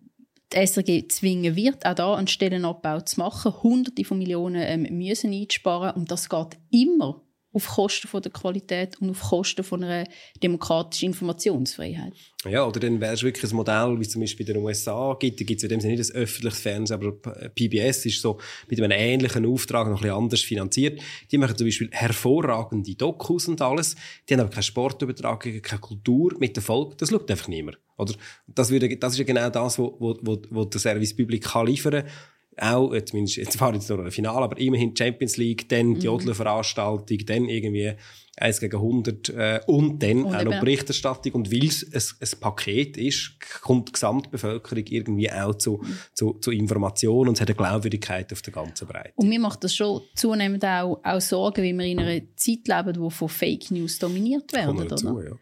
die 0.53 0.67
SRG 0.67 1.09
zwingen 1.09 1.57
wird, 1.57 1.85
auch 1.85 1.95
da 1.95 2.15
einen 2.15 2.29
Stellenabbau 2.29 3.01
zu 3.01 3.19
machen, 3.19 3.63
hunderte 3.63 4.05
von 4.05 4.19
Millionen 4.19 4.63
ähm, 4.63 4.97
müssen 4.97 5.33
einzusparen 5.33 5.95
und 5.97 6.11
das 6.11 6.29
geht 6.29 6.59
immer 6.71 7.24
auf 7.55 7.69
Kosten 7.69 8.09
von 8.09 8.21
der 8.21 8.33
Qualität 8.33 9.01
und 9.01 9.11
auf 9.11 9.21
Kosten 9.21 9.63
von 9.63 9.83
einer 9.85 10.07
demokratischen 10.43 11.07
Informationsfreiheit. 11.07 12.13
Ja, 12.45 12.67
oder 12.67 12.81
dann 12.81 13.01
wäre 13.01 13.15
es 13.15 13.23
wirklich 13.23 13.51
ein 13.51 13.57
Modell, 13.57 13.97
wie 13.99 14.03
es 14.03 14.11
zum 14.11 14.21
Beispiel 14.21 14.47
in 14.47 14.55
den 14.55 14.63
USA 14.63 15.17
gibt. 15.19 15.41
Da 15.41 15.45
gibt 15.45 15.59
es 15.59 15.63
in 15.63 15.71
dem 15.71 15.81
Sinne 15.81 15.97
nicht 15.97 16.11
ein 16.11 16.17
öffentliches 16.17 16.61
Fernsehen, 16.61 17.01
aber 17.01 17.13
PBS 17.55 18.07
ist 18.07 18.21
so 18.21 18.39
mit 18.69 18.81
einem 18.81 18.91
ähnlichen 18.91 19.47
Auftrag 19.47 19.87
noch 19.87 19.99
ein 19.99 20.03
bisschen 20.03 20.17
anders 20.17 20.41
finanziert. 20.41 21.01
Die 21.31 21.39
machen 21.39 21.57
zum 21.57 21.67
Beispiel 21.67 21.89
hervorragende 21.93 22.95
Dokus 22.97 23.49
und 23.49 23.63
alles. 23.63 23.95
Die 24.29 24.35
haben 24.35 24.41
aber 24.41 24.51
keine 24.51 24.63
Sportübertragung, 24.63 25.63
keine 25.63 25.81
Kultur 25.81 26.35
mit 26.39 26.57
Erfolg. 26.57 26.99
Das 26.99 27.11
schaut 27.11 27.31
einfach 27.31 27.49
niemand. 27.49 27.79
Oder? 27.97 28.15
Das, 28.49 28.71
würde, 28.71 28.97
das 28.97 29.13
ist 29.13 29.21
ja 29.21 29.25
genau 29.25 29.49
das, 29.49 29.79
was 29.79 30.71
der 30.71 30.81
Service 30.81 31.15
Public 31.15 31.45
kann 31.45 31.67
liefern 31.67 32.03
kann 32.03 32.11
auch, 32.59 32.93
zumindest, 33.05 33.37
jetzt 33.37 33.61
war 33.61 33.75
jetzt 33.75 33.91
noch 33.91 33.99
ein 33.99 34.11
Finale, 34.11 34.45
aber 34.45 34.59
immerhin 34.59 34.97
Champions 34.97 35.37
League, 35.37 35.69
dann 35.69 35.95
die 35.99 36.09
mhm. 36.09 36.35
Veranstaltung, 36.35 37.19
dann 37.27 37.49
irgendwie 37.49 37.95
1 38.37 38.61
gegen 38.61 38.77
100 38.77 39.29
äh, 39.29 39.61
und 39.67 40.03
dann 40.03 40.25
und 40.25 40.35
auch 40.35 40.43
noch 40.43 40.61
Berichterstattung. 40.61 41.33
Und 41.33 41.53
weil 41.53 41.67
es 41.67 41.87
ein, 41.93 42.29
ein 42.29 42.41
Paket 42.41 42.97
ist, 42.97 43.37
kommt 43.63 43.89
die 43.89 43.93
Gesamtbevölkerung 43.93 44.85
irgendwie 44.87 45.31
auch 45.31 45.55
zu, 45.55 45.81
mhm. 45.83 45.97
zu, 46.15 46.33
zu 46.35 46.51
Informationen 46.51 47.29
und 47.29 47.35
es 47.35 47.41
hat 47.41 47.49
eine 47.49 47.57
Glaubwürdigkeit 47.57 48.33
auf 48.33 48.43
der 48.43 48.53
ganzen 48.53 48.89
Breite. 48.89 49.13
Und 49.17 49.29
mir 49.29 49.39
macht 49.39 49.63
das 49.63 49.75
schon 49.75 50.03
zunehmend 50.15 50.65
auch, 50.65 51.01
auch 51.05 51.21
Sorgen, 51.21 51.63
wie 51.63 51.73
wir 51.73 51.87
in 51.87 52.01
einer 52.01 52.21
Zeit 52.37 52.67
leben, 52.67 52.93
die 52.93 53.11
von 53.11 53.29
Fake 53.29 53.71
News 53.71 53.99
dominiert 53.99 54.53
werden. 54.53 54.89
Dazu, 54.89 55.09
oder? 55.09 55.29
Ja 55.29 55.37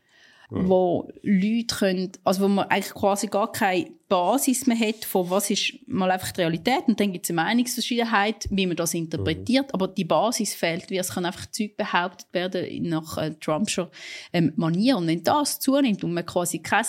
mhm. 0.52 0.68
wo 0.68 1.08
Leute 1.22 1.74
können, 1.74 2.12
also 2.24 2.42
wo 2.42 2.48
man 2.48 2.68
eigentlich 2.68 2.94
quasi 2.94 3.26
gar 3.26 3.50
keine 3.50 3.90
Basis 4.08 4.66
mehr 4.66 4.78
hat 4.78 5.04
von 5.04 5.30
was 5.30 5.48
ist 5.50 5.74
mal 5.86 6.10
einfach 6.10 6.32
die 6.32 6.42
Realität 6.42 6.82
und 6.86 7.00
dann 7.00 7.12
gibt 7.12 7.24
es 7.24 7.30
eine 7.30 7.42
Meinungsverschiedenheit, 7.42 8.46
wie 8.50 8.66
man 8.66 8.76
das 8.76 8.94
interpretiert, 8.94 9.68
mhm. 9.68 9.74
aber 9.74 9.88
die 9.88 10.04
Basis 10.04 10.54
fehlt, 10.54 10.90
wie 10.90 10.98
es 10.98 11.10
kann 11.10 11.24
einfach 11.24 11.46
Zeug 11.50 11.76
behauptet 11.76 12.28
werden 12.32 12.82
nach 12.82 13.16
äh, 13.18 13.34
Trumpscher 13.40 13.90
ähm, 14.32 14.52
Manier 14.56 14.98
und 14.98 15.06
wenn 15.06 15.22
das 15.22 15.60
zunimmt 15.60 16.04
und 16.04 16.12
man 16.12 16.26
quasi 16.26 16.58
kein 16.58 16.84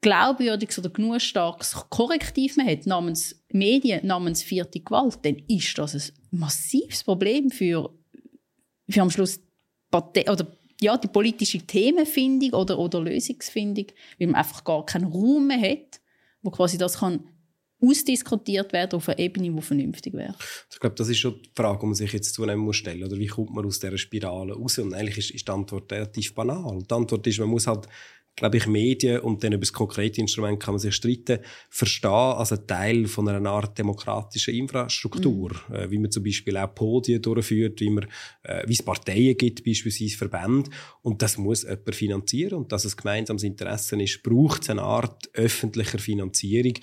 glaubwürdiges 0.00 0.78
oder 0.78 0.90
genug 0.90 1.20
starkes 1.20 1.74
Korrektiv 1.90 2.56
mehr 2.56 2.66
hat 2.66 2.86
namens 2.86 3.44
Medien, 3.50 4.06
namens 4.06 4.42
vierte 4.42 4.80
Gewalt, 4.80 5.18
dann 5.22 5.42
ist 5.48 5.76
das 5.76 5.94
ein 5.94 6.38
massives 6.38 7.02
Problem 7.02 7.50
für, 7.50 7.92
für 8.88 9.02
am 9.02 9.10
Schluss 9.10 9.40
Partei 9.90 10.30
oder 10.30 10.46
ja, 10.80 10.96
die 10.96 11.08
politische 11.08 11.58
Themenfindung 11.58 12.50
oder, 12.50 12.78
oder 12.78 13.00
Lösungsfindung, 13.00 13.86
weil 14.18 14.28
man 14.28 14.36
einfach 14.36 14.64
gar 14.64 14.86
keinen 14.86 15.10
Raum 15.10 15.48
mehr 15.48 15.60
hat, 15.60 16.00
wo 16.42 16.50
quasi 16.50 16.78
das 16.78 16.98
kann 16.98 17.28
ausdiskutiert 17.80 18.72
werden 18.72 18.96
auf 18.96 19.08
einer 19.08 19.18
Ebene, 19.18 19.52
die 19.52 19.62
vernünftig 19.62 20.12
wäre. 20.14 20.34
Ich 20.70 20.80
glaube, 20.80 20.96
das 20.96 21.08
ist 21.08 21.18
schon 21.18 21.40
die 21.42 21.50
Frage, 21.54 21.78
die 21.80 21.86
man 21.86 21.94
sich 21.94 22.12
jetzt 22.12 22.34
zunehmend 22.34 22.64
muss 22.64 22.76
stellen 22.76 23.08
muss. 23.08 23.18
Wie 23.18 23.26
kommt 23.26 23.54
man 23.54 23.64
aus 23.64 23.78
dieser 23.78 23.98
Spirale 23.98 24.54
raus? 24.54 24.78
Und 24.78 24.94
eigentlich 24.94 25.18
ist, 25.18 25.30
ist 25.30 25.46
die 25.46 25.52
Antwort 25.52 25.90
relativ 25.92 26.34
banal. 26.34 26.78
Die 26.82 26.94
Antwort 26.94 27.26
ist, 27.26 27.38
man 27.38 27.48
muss 27.48 27.66
halt 27.68 27.88
glaube 28.38 28.56
ich, 28.56 28.66
Medien 28.66 29.20
und 29.20 29.42
dann 29.42 29.52
über 29.52 29.60
das 29.60 29.72
konkrete 29.72 30.20
Instrument 30.20 30.60
kann 30.60 30.74
man 30.74 30.78
sich 30.78 30.94
streiten, 30.94 31.40
verstehen 31.68 32.10
als 32.10 32.52
ein 32.52 32.66
Teil 32.66 33.06
von 33.06 33.28
einer 33.28 33.50
Art 33.50 33.76
demokratischen 33.76 34.54
Infrastruktur, 34.54 35.50
mhm. 35.68 35.74
äh, 35.74 35.90
wie 35.90 35.98
man 35.98 36.10
zum 36.10 36.22
Beispiel 36.22 36.56
auch 36.56 36.74
Podien 36.74 37.20
durchführt, 37.20 37.80
wie 37.80 37.90
man, 37.90 38.06
äh, 38.44 38.62
wie 38.66 38.74
es 38.74 38.82
Parteien 38.82 39.36
gibt, 39.36 39.64
beispielsweise 39.64 40.16
Verbände 40.16 40.70
und 41.02 41.20
das 41.20 41.36
muss 41.36 41.62
jemand 41.62 41.94
finanzieren 41.94 42.58
und 42.58 42.72
dass 42.72 42.84
es 42.84 42.96
gemeinsames 42.96 43.42
Interesse 43.42 44.00
ist, 44.00 44.22
braucht 44.22 44.62
es 44.62 44.70
eine 44.70 44.82
Art 44.82 45.28
öffentlicher 45.32 45.98
Finanzierung. 45.98 46.74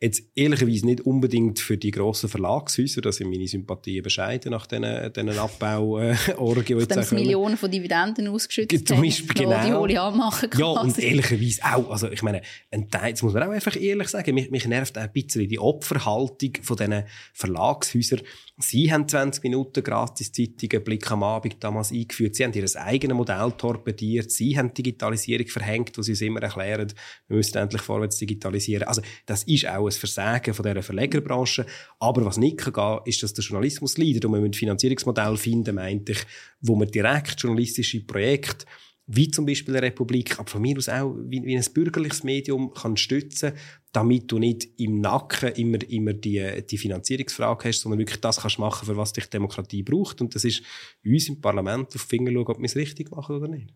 Jetzt 0.00 0.24
ehrlicherweise 0.34 0.86
nicht 0.86 1.02
unbedingt 1.02 1.60
für 1.60 1.76
die 1.76 1.90
grossen 1.90 2.28
Verlagshäuser, 2.28 3.00
da 3.00 3.12
sind 3.12 3.30
meine 3.30 3.46
Sympathien 3.46 4.02
bescheiden 4.02 4.50
nach 4.50 4.66
diesen, 4.66 5.12
diesen 5.12 5.38
Abbauorgien. 5.38 6.80
Äh, 6.80 6.86
Dass 6.86 7.12
Millionen 7.12 7.56
von 7.56 7.70
Dividenden 7.70 8.28
ausgeschüttet 8.28 8.88
Zum 8.88 9.00
Beispiel, 9.00 9.44
genau. 9.44 9.86
Die 9.86 9.98
anmachen 9.98 10.50
ja, 10.56 10.66
und 10.66 10.98
ehrlicherweise 11.04 11.62
auch, 11.64 11.90
also 11.90 12.10
ich 12.10 12.22
meine, 12.22 12.42
ein 12.70 12.90
Teil, 12.90 13.12
das 13.12 13.22
muss 13.22 13.34
man 13.34 13.44
auch 13.44 13.50
einfach 13.50 13.76
ehrlich 13.80 14.08
sagen, 14.08 14.34
mich, 14.34 14.50
mich 14.50 14.66
nervt 14.66 14.96
auch 14.98 15.02
ein 15.02 15.12
bisschen 15.12 15.48
die 15.48 15.58
Opferhaltung 15.58 16.52
von 16.62 16.76
diesen 16.76 17.04
Verlagshäusern. 17.32 18.22
Sie 18.58 18.92
haben 18.92 19.08
20 19.08 19.42
Minuten 19.42 19.82
Gratis-Zeitungen, 19.82 20.84
Blick 20.84 21.10
am 21.10 21.24
Abend 21.24 21.56
damals 21.58 21.90
eingeführt. 21.90 22.36
Sie 22.36 22.44
haben 22.44 22.52
ihr 22.52 22.64
eigenes 22.76 23.16
Modell 23.16 23.52
torpediert. 23.52 24.30
Sie 24.30 24.56
haben 24.56 24.72
Digitalisierung 24.72 25.48
verhängt, 25.48 25.98
wo 25.98 26.02
sie 26.02 26.12
uns 26.12 26.20
immer 26.20 26.40
erklären, 26.40 26.92
wir 27.26 27.36
müssen 27.36 27.58
endlich 27.58 27.82
vorwärts 27.82 28.18
digitalisieren. 28.18 28.86
Also, 28.86 29.02
das 29.26 29.42
ist 29.42 29.66
auch 29.66 29.86
ein 29.86 29.92
Versagen 29.92 30.54
von 30.54 30.64
dieser 30.64 30.82
Verlegerbranche. 30.82 31.66
Aber 31.98 32.24
was 32.24 32.36
nicht 32.36 32.58
kann 32.58 32.72
gehen, 32.72 33.00
ist, 33.06 33.22
dass 33.24 33.34
der 33.34 33.42
Journalismus 33.42 33.98
leidet. 33.98 34.24
Und 34.24 34.32
wir 34.32 34.40
müssen 34.40 34.50
ein 34.50 34.54
Finanzierungsmodell 34.54 35.36
finden, 35.36 35.74
meinte 35.74 36.12
ich, 36.12 36.24
wo 36.60 36.76
man 36.76 36.88
direkt 36.88 37.40
journalistische 37.40 38.04
Projekte 38.04 38.66
wie 39.06 39.30
zum 39.30 39.44
Beispiel 39.44 39.76
eine 39.76 39.86
Republik, 39.86 40.38
aber 40.38 40.48
von 40.48 40.62
mir 40.62 40.78
aus 40.78 40.88
auch 40.88 41.14
wie, 41.26 41.42
wie 41.44 41.56
ein 41.56 41.64
bürgerliches 41.74 42.24
Medium 42.24 42.72
kann 42.72 42.96
stützen, 42.96 43.52
damit 43.92 44.32
du 44.32 44.38
nicht 44.38 44.68
im 44.78 45.00
Nacken 45.00 45.52
immer, 45.52 45.78
immer 45.88 46.14
die, 46.14 46.64
die 46.68 46.78
Finanzierungsfrage 46.78 47.68
hast, 47.68 47.82
sondern 47.82 47.98
wirklich 47.98 48.20
das 48.20 48.40
kannst 48.40 48.58
machen, 48.58 48.86
für 48.86 48.96
was 48.96 49.12
dich 49.12 49.26
Demokratie 49.26 49.82
braucht. 49.82 50.20
Und 50.20 50.34
das 50.34 50.44
ist 50.44 50.62
uns 51.04 51.28
im 51.28 51.40
Parlament 51.40 51.94
auf 51.94 52.00
Finger 52.00 52.32
schauen, 52.32 52.46
ob 52.46 52.58
wir 52.58 52.64
es 52.64 52.76
richtig 52.76 53.10
machen 53.10 53.36
oder 53.36 53.48
nicht. 53.48 53.70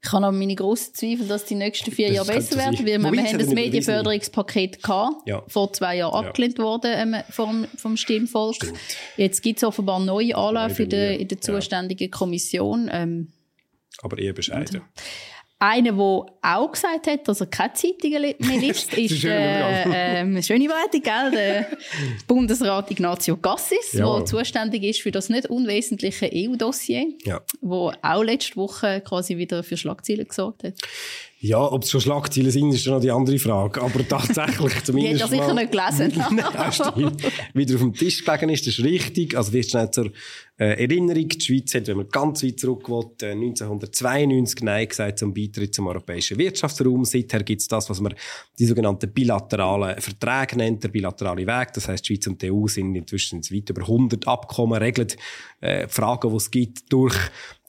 Ich 0.00 0.12
habe 0.12 0.26
auch 0.26 0.32
meine 0.32 0.54
grossen 0.54 0.94
Zweifel, 0.94 1.26
dass 1.26 1.44
die 1.44 1.56
nächsten 1.56 1.90
vier 1.90 2.12
Jahre 2.12 2.32
besser 2.32 2.56
werden. 2.56 2.86
Wir, 2.86 3.00
wir 3.00 3.24
haben 3.24 3.38
das 3.38 3.48
Medienförderungspaket 3.48 4.80
gehabt, 4.82 5.26
ja. 5.26 5.42
vor 5.48 5.72
zwei 5.72 5.96
Jahren 5.96 6.22
ja. 6.22 6.28
abgelehnt 6.28 6.58
worden 6.58 6.92
ähm, 6.94 7.16
vom, 7.30 7.66
vom 7.76 7.96
Stimmvolk. 7.96 8.54
Stimmt. 8.54 8.78
Jetzt 9.16 9.42
gibt 9.42 9.58
es 9.58 9.64
offenbar 9.64 9.98
neue 9.98 10.36
Anläufe 10.36 10.84
in 10.84 10.90
der, 10.90 11.18
in 11.18 11.26
der 11.26 11.40
zuständigen 11.40 12.08
ja. 12.10 12.16
Kommission. 12.16 12.88
Ähm, 12.92 13.32
Aber 14.02 14.18
eher 14.18 14.32
bescheiden. 14.32 14.82
Einer, 15.60 15.90
der 15.90 16.26
auch 16.40 16.70
gesagt 16.70 17.08
hat, 17.08 17.26
dass 17.26 17.40
er 17.40 17.48
keine 17.48 17.72
Zeitungen 17.72 18.22
mehr 18.22 18.34
liest, 18.60 18.94
ist 18.94 19.24
äh, 19.24 20.20
äh, 20.22 20.42
schöne 20.42 20.68
gell? 20.92 21.30
Der 21.32 21.66
Bundesrat 22.28 22.92
Ignazio 22.92 23.36
Gassis, 23.36 23.90
der 23.92 24.24
zuständig 24.24 24.84
ist 24.84 25.02
für 25.02 25.10
das 25.10 25.28
nicht 25.28 25.50
unwesentliche 25.50 26.30
EU-Dossier, 26.32 27.06
ja. 27.24 27.40
wo 27.60 27.92
auch 28.02 28.22
letzte 28.22 28.54
Woche 28.54 29.00
quasi 29.00 29.36
wieder 29.36 29.64
für 29.64 29.76
Schlagzeilen 29.76 30.28
gesorgt 30.28 30.62
hat. 30.62 30.74
Ja, 31.40 31.60
ob 31.60 31.84
es 31.84 31.90
schon 31.90 32.00
Schlagzeilen 32.00 32.50
sind, 32.50 32.74
ist 32.74 32.86
noch 32.88 33.00
die 33.00 33.12
andere 33.12 33.38
Frage. 33.38 33.80
Aber 33.80 34.06
tatsächlich 34.06 34.72
zumindest. 34.84 35.20
Die 35.20 35.22
hat 35.22 35.30
sicher 35.30 35.54
nicht 35.54 35.70
gelesen. 35.70 36.24
Nein, 36.36 36.72
stimmt. 36.72 37.22
Wieder 37.54 37.74
auf 37.76 37.80
dem 37.80 37.94
Tisch 37.94 38.24
gelegen 38.24 38.48
ist, 38.48 38.66
das 38.66 38.78
ist 38.78 38.84
richtig. 38.84 39.36
Also, 39.36 39.52
wie 39.52 39.62
schnell 39.62 39.88
zur 39.90 40.10
äh, 40.58 40.82
Erinnerung. 40.82 41.28
Die 41.28 41.40
Schweiz 41.40 41.74
hat, 41.74 41.86
wenn 41.86 41.98
man 41.98 42.08
ganz 42.08 42.42
weit 42.42 42.58
zurück 42.58 42.88
will, 42.88 43.04
äh, 43.22 43.32
1992 43.32 44.62
Nein 44.62 44.88
gesagt 44.88 45.20
zum 45.20 45.32
Beitritt 45.32 45.74
zum 45.74 45.86
europäischen 45.86 46.38
Wirtschaftsraum. 46.38 47.04
Seither 47.04 47.42
gibt 47.44 47.60
es 47.60 47.68
das, 47.68 47.88
was 47.88 48.00
man 48.00 48.14
die 48.58 48.66
sogenannten 48.66 49.12
bilateralen 49.12 50.00
Verträge 50.00 50.56
nennt, 50.56 50.82
der 50.82 50.88
bilaterale 50.88 51.46
Weg. 51.46 51.72
Das 51.74 51.88
heißt, 51.88 52.08
die 52.08 52.14
Schweiz 52.14 52.26
und 52.26 52.42
die 52.42 52.50
EU 52.50 52.66
sind 52.66 52.94
inzwischen 52.96 53.40
weit 53.42 53.70
über 53.70 53.82
100 53.82 54.26
Abkommen, 54.26 54.78
regeln 54.82 55.08
äh, 55.60 55.86
Fragen, 55.88 56.30
die 56.30 56.36
es 56.36 56.50
gibt, 56.50 56.92
durch 56.92 57.16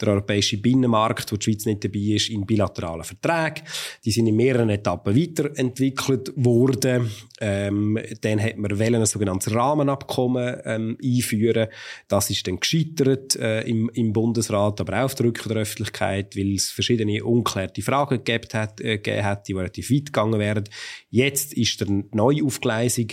den 0.02 0.10
europäischen 0.10 0.62
Binnenmarkt, 0.62 1.32
wo 1.32 1.38
die 1.38 1.44
Schweiz 1.44 1.66
nicht 1.66 1.84
dabei 1.84 2.00
ist, 2.00 2.30
in 2.30 2.46
bilateralen 2.46 3.04
Verträgen. 3.04 3.59
Die 4.06 4.12
sind 4.12 4.28
in 4.28 4.36
mehreren 4.36 4.70
Etappen 4.70 5.16
weiterentwickelt 5.16 6.32
worden. 6.36 7.12
Ähm, 7.42 8.00
dann 8.22 8.42
hat 8.42 8.58
man 8.58 8.80
ein 8.80 9.06
sogenanntes 9.06 9.54
Rahmenabkommen 9.54 10.58
ähm, 10.66 10.98
einführen. 11.04 11.68
Das 12.08 12.30
ist 12.30 12.48
dann 12.48 12.60
gescheitert 12.60 13.36
äh, 13.36 13.62
im, 13.62 13.90
im 13.94 14.14
Bundesrat, 14.14 14.82
aber 14.82 15.00
auch 15.00 15.06
auf 15.06 15.16
der 15.16 15.28
Rücken 15.28 15.50
der 15.50 15.58
Öffentlichkeit, 15.58 16.36
weil 16.36 16.56
es 16.56 16.70
verschiedene 16.70 17.24
unklärte 17.24 17.82
Fragen 17.82 18.24
gegeben 18.24 18.50
hat, 18.54 18.82
äh, 18.82 18.98
gegeben 18.98 19.24
hat 19.24 19.48
die 19.48 19.54
relativ 19.54 19.92
weit 19.92 20.08
gegangen 20.08 20.40
wären. 20.40 20.64
Jetzt 21.10 21.54
ist 21.54 21.82
der 21.82 21.88
Neuaufgleisung 22.12 23.08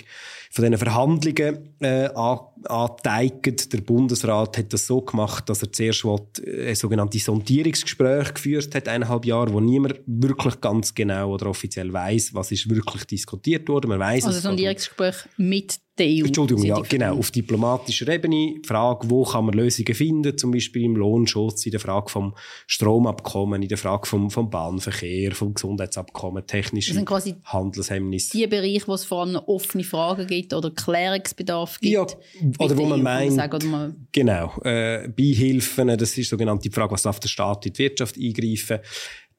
von 0.56 0.64
diesen 0.64 0.78
Verhandlungen 0.78 1.68
äh, 1.80 2.08
angeteigt. 2.14 3.74
Der 3.74 3.80
Bundesrat 3.82 4.56
hat 4.56 4.72
das 4.72 4.86
so 4.86 5.02
gemacht, 5.02 5.46
dass 5.50 5.60
er 5.60 5.70
zuerst 5.70 6.06
ein 6.06 6.74
sogenanntes 6.74 7.26
Sondierungsgespräch 7.26 8.32
geführt 8.32 8.74
hat, 8.74 8.88
eineinhalb 8.88 9.26
Jahre, 9.26 9.52
wo 9.52 9.60
niemand 9.60 10.00
wirklich 10.06 10.58
ganz 10.62 10.94
genau 10.94 11.34
oder 11.34 11.48
offiziell 11.48 11.92
weiß, 11.92 12.32
was 12.32 12.52
ist 12.52 12.70
wirklich 12.70 13.04
diskutiert 13.04 13.68
wurde. 13.68 13.86
Man 13.86 13.98
weiß 13.98 14.24
also 14.24 14.40
Sondierungsgespräch 14.40 15.16
mit 15.36 15.78
der 15.98 16.06
EU. 16.06 16.26
Entschuldigung, 16.26 16.64
ja, 16.64 16.80
genau. 16.80 17.18
Auf 17.18 17.30
diplomatischer 17.30 18.08
Ebene. 18.08 18.60
Die 18.60 18.66
Frage, 18.66 19.08
wo 19.10 19.24
kann 19.24 19.46
man 19.46 19.54
Lösungen 19.54 19.94
finden, 19.94 20.36
zum 20.36 20.50
Beispiel 20.50 20.84
im 20.84 20.96
Lohnschutz, 20.96 21.64
in 21.66 21.72
der 21.72 21.80
Frage 21.80 22.10
vom 22.10 22.34
Stromabkommen, 22.66 23.62
in 23.62 23.68
der 23.68 23.78
Frage 23.78 24.06
vom, 24.06 24.30
vom 24.30 24.50
Bahnverkehr, 24.50 25.32
vom 25.32 25.54
Gesundheitsabkommen, 25.54 26.46
technische 26.46 26.94
Handelshemmnisse. 27.44 28.36
Die 28.36 28.46
Bereiche, 28.46 28.86
wo 28.86 28.94
es 28.94 29.04
vor 29.04 29.22
allem 29.22 29.36
offene 29.36 29.84
Fragen 29.84 30.26
gibt 30.26 30.52
oder 30.52 30.70
Klärungsbedarf 30.70 31.80
gibt. 31.80 31.94
Ja, 31.94 32.06
oder 32.58 32.76
wo 32.76 32.86
man 32.86 33.00
EU, 33.00 33.02
meint, 33.02 33.32
sagen, 33.32 33.70
man 33.70 34.06
genau, 34.12 34.52
äh, 34.62 35.08
Beihilfen, 35.08 35.88
das 35.96 36.16
ist 36.18 36.30
sogenannte 36.30 36.70
Frage, 36.70 36.92
was 36.92 37.02
darf 37.02 37.20
der 37.20 37.28
Staat 37.28 37.66
in 37.66 37.72
die 37.72 37.78
Wirtschaft 37.78 38.16
eingreifen 38.18 38.78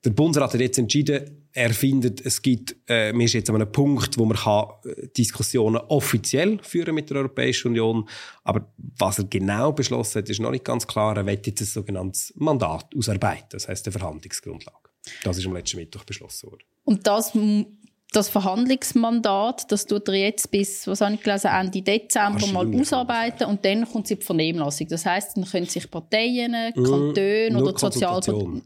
der 0.06 0.12
Bundesrat 0.12 0.54
hat 0.54 0.62
jetzt 0.62 0.77
entschieden, 0.77 1.48
er 1.54 1.74
findet, 1.74 2.24
es 2.24 2.42
gibt, 2.42 2.75
äh, 2.88 3.12
wir 3.13 3.27
sind 3.27 3.39
jetzt 3.39 3.50
an 3.50 3.56
einem 3.56 3.72
Punkt, 3.72 4.18
wo 4.18 4.25
man 4.25 4.38
kann 4.38 4.68
äh, 4.86 5.08
Diskussionen 5.08 5.77
offiziell 5.88 6.60
führen 6.62 6.94
mit 6.94 7.10
der 7.10 7.18
Europäischen 7.18 7.70
Union. 7.70 8.08
Aber 8.44 8.72
was 9.00 9.18
er 9.18 9.25
genau 9.25 9.72
beschlossen 9.72 10.20
hat, 10.20 10.30
ist 10.30 10.39
noch 10.39 10.51
nicht 10.51 10.66
ganz 10.66 10.86
klar. 10.86 11.18
Er 11.18 11.25
wird 11.25 11.48
jetzt 11.48 11.62
ein 11.62 11.66
sogenanntes 11.66 12.32
Mandat 12.36 12.86
ausarbeiten. 12.96 13.48
Das 13.50 13.68
heißt, 13.68 13.88
eine 13.88 13.92
Verhandlungsgrundlage. 13.92 14.89
Das 15.24 15.38
ist 15.38 15.48
am 15.48 15.54
letzten 15.54 15.77
Mittwoch 15.77 16.04
beschlossen 16.04 16.51
worden. 16.51 16.63
Und 16.84 17.08
das, 17.08 17.34
das 18.12 18.30
Verhandlungsmandat, 18.30 19.72
das 19.72 19.88
tut 19.88 20.08
er 20.10 20.16
jetzt 20.16 20.51
bis, 20.51 20.86
was 20.86 21.01
habe 21.01 21.16
ich 21.16 21.24
gelesen, 21.24 21.48
Ende 21.48 21.82
Dezember 21.82 22.46
mal 22.48 22.80
ausarbeiten 22.80 23.48
und 23.48 23.66
dann 23.66 23.89
kommt 23.89 24.08
sie 24.08 24.18
die 24.18 24.25
Vernehmlassung. 24.25 24.88
Das 24.89 25.08
heißt, 25.08 25.38
dann 25.38 25.46
können 25.46 25.66
sich 25.66 25.89
Parteien, 25.89 26.51
mhm. 26.75 26.84
Kantone 26.84 27.63
oder 27.63 27.77
Sozialparteien 27.77 28.62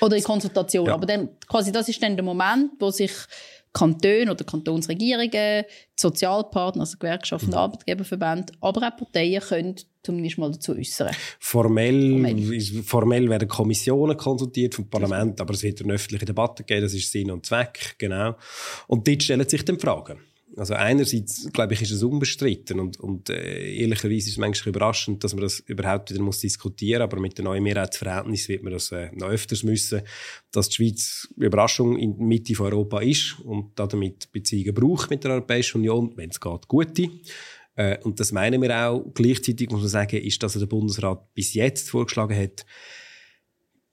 oder 0.00 0.16
in 0.16 0.22
Konsultation. 0.22 0.86
Ja. 0.86 0.94
Aber 0.94 1.06
dann, 1.06 1.28
quasi 1.48 1.72
das 1.72 1.88
ist 1.88 2.02
dann 2.02 2.16
der 2.16 2.24
Moment, 2.24 2.72
wo 2.78 2.90
sich 2.90 3.12
Kantone 3.76 4.30
oder 4.30 4.42
Kantonsregierungen, 4.42 5.64
Sozialpartner, 5.94 6.80
also 6.80 6.96
Gewerkschaften, 6.96 7.50
mhm. 7.50 7.56
Arbeitgeberverbände, 7.56 8.54
aber 8.62 8.88
auch 8.88 8.96
Parteien 8.96 9.42
können 9.42 9.76
zumindest 10.02 10.38
mal 10.38 10.50
dazu 10.50 10.72
äußern. 10.72 11.14
Formell, 11.38 12.22
formell. 12.22 12.82
formell 12.82 13.28
werden 13.28 13.48
Kommissionen 13.48 14.16
konsultiert 14.16 14.74
vom 14.74 14.88
Parlament, 14.88 15.40
aber 15.42 15.52
es 15.52 15.62
wird 15.62 15.82
eine 15.82 15.92
öffentliche 15.92 16.24
Debatte 16.24 16.64
geben, 16.64 16.82
das 16.82 16.94
ist 16.94 17.12
Sinn 17.12 17.30
und 17.30 17.44
Zweck, 17.44 17.96
genau. 17.98 18.36
Und 18.86 19.06
dort 19.06 19.22
stellen 19.22 19.46
sich 19.46 19.64
dann 19.64 19.78
Fragen. 19.78 20.20
Also 20.56 20.72
einerseits, 20.72 21.50
glaube 21.52 21.74
ich, 21.74 21.82
ist 21.82 21.90
es 21.90 22.02
unbestritten 22.02 22.80
und, 22.80 22.98
und 22.98 23.28
äh, 23.28 23.76
ehrlicherweise 23.76 24.16
ist 24.16 24.28
es 24.28 24.36
manchmal 24.38 24.70
überraschend, 24.70 25.22
dass 25.22 25.34
man 25.34 25.42
das 25.42 25.60
überhaupt 25.60 26.10
wieder 26.10 26.22
muss 26.22 26.40
diskutieren 26.40 27.02
aber 27.02 27.20
mit 27.20 27.36
dem 27.36 27.44
neuen 27.44 27.62
Mehrheitsverhältnis 27.62 28.48
wird 28.48 28.62
man 28.62 28.72
das 28.72 28.90
äh, 28.90 29.10
noch 29.12 29.28
öfters 29.28 29.62
müssen, 29.64 30.00
dass 30.52 30.70
die 30.70 30.76
Schweiz 30.76 31.28
Überraschung 31.36 31.98
in 31.98 32.16
der 32.16 32.26
Mitte 32.26 32.54
von 32.54 32.66
Europa 32.66 33.00
ist 33.00 33.38
und 33.40 33.78
damit 33.78 34.32
Beziehungen 34.32 34.74
braucht 34.74 35.10
mit 35.10 35.24
der 35.24 35.32
Europäischen 35.32 35.78
Union, 35.78 36.12
wenn 36.16 36.30
es 36.30 36.40
geht, 36.40 36.68
gute. 36.68 37.10
Äh, 37.74 37.98
und 38.02 38.18
das 38.18 38.32
meinen 38.32 38.62
wir 38.62 38.88
auch. 38.88 39.04
Gleichzeitig 39.12 39.68
muss 39.70 39.80
man 39.80 39.90
sagen, 39.90 40.16
ist, 40.22 40.42
dass 40.42 40.54
der 40.54 40.66
Bundesrat 40.66 41.34
bis 41.34 41.52
jetzt 41.52 41.90
vorgeschlagen 41.90 42.36
hat, 42.36 42.64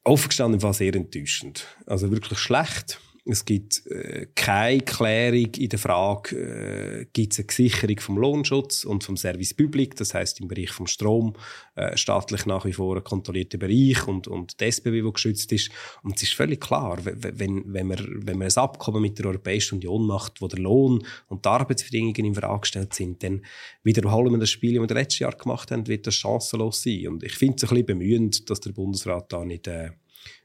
offen 0.05 0.29
gestanden 0.29 0.61
war 0.61 0.73
sehr 0.73 0.95
enttäuschend. 0.95 1.67
Also 1.85 2.09
wirklich 2.09 2.39
schlecht. 2.39 2.99
Es 3.25 3.45
gibt 3.45 3.87
äh, 3.87 4.27
keine 4.35 4.81
Klärung 4.81 5.53
in 5.55 5.69
der 5.69 5.79
Frage, 5.79 6.35
äh, 6.35 7.05
gibt 7.13 7.31
es 7.31 7.39
eine 7.39 7.47
Sicherung 7.49 7.97
vom 8.01 8.17
Lohnschutz 8.17 8.83
und 8.83 9.05
vom 9.05 9.15
Service 9.15 9.53
Public, 9.53 9.95
das 9.95 10.13
heißt 10.13 10.41
im 10.41 10.49
Bereich 10.49 10.71
vom 10.71 10.87
Strom 10.87 11.33
äh, 11.75 11.95
staatlich 11.95 12.45
nach 12.45 12.65
wie 12.65 12.73
vor 12.73 12.97
ein 12.97 13.03
kontrollierter 13.03 13.57
Bereich 13.57 14.05
und, 14.09 14.27
und 14.27 14.59
das 14.59 14.75
SBB, 14.75 15.05
wo 15.05 15.13
geschützt 15.13 15.53
ist. 15.53 15.71
Und 16.03 16.17
es 16.17 16.23
ist 16.23 16.33
völlig 16.33 16.59
klar, 16.59 16.99
wenn, 17.03 17.63
wenn, 17.71 17.87
man, 17.87 17.97
wenn 18.27 18.37
man 18.37 18.49
ein 18.49 18.57
Abkommen 18.57 19.01
mit 19.01 19.17
der 19.19 19.27
Europäischen 19.27 19.75
Union 19.75 20.05
macht, 20.05 20.41
wo 20.41 20.49
der 20.49 20.59
Lohn 20.59 21.05
und 21.29 21.45
die 21.45 21.49
Arbeitsbedingungen 21.49 22.25
in 22.25 22.35
Frage 22.35 22.61
gestellt 22.61 22.93
sind, 22.93 23.23
dann 23.23 23.45
wiederholen 23.83 24.33
wir 24.33 24.39
das 24.39 24.49
Spiel, 24.49 24.77
das 24.77 24.89
wir 24.89 24.95
letztes 24.95 25.19
Jahr 25.19 25.35
gemacht 25.37 25.71
haben, 25.71 25.87
wird 25.87 26.07
das 26.07 26.15
chancenlos 26.15 26.83
sein. 26.83 27.07
Und 27.07 27.23
ich 27.23 27.35
finde 27.35 27.55
es 27.55 27.63
ein 27.63 27.69
bisschen 27.69 27.85
bemühend, 27.85 28.49
dass 28.49 28.59
der 28.59 28.73
Bundesrat 28.73 29.31
da 29.31 29.45
nicht, 29.45 29.65
äh, 29.67 29.91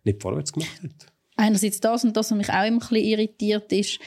nicht 0.04 0.22
vorwärts 0.22 0.52
gemacht 0.52 0.80
hat 0.80 1.17
einerseits 1.38 1.80
das 1.80 2.04
und 2.04 2.16
das, 2.16 2.30
was 2.30 2.36
mich 2.36 2.50
auch 2.50 2.66
immer 2.66 2.76
ein 2.76 2.78
bisschen 2.78 2.96
irritiert 2.96 3.72
ist, 3.72 3.98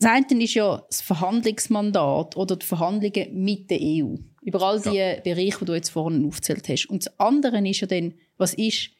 das 0.00 0.10
eine 0.10 0.44
ist 0.44 0.54
ja 0.54 0.82
das 0.88 1.00
Verhandlungsmandat 1.00 2.36
oder 2.36 2.56
die 2.56 2.66
Verhandlungen 2.66 3.44
mit 3.44 3.68
der 3.70 3.80
EU. 3.80 4.14
Über 4.42 4.62
all 4.62 4.80
die 4.80 4.90
ja. 4.90 5.16
Bereiche, 5.20 5.58
die 5.60 5.64
du 5.64 5.74
jetzt 5.74 5.88
vorhin 5.88 6.24
aufgezählt 6.24 6.68
hast. 6.68 6.86
Und 6.86 7.04
das 7.04 7.18
andere 7.18 7.66
ist 7.68 7.80
ja 7.80 7.88
dann, 7.88 8.14
was 8.36 8.54
ist 8.54 8.90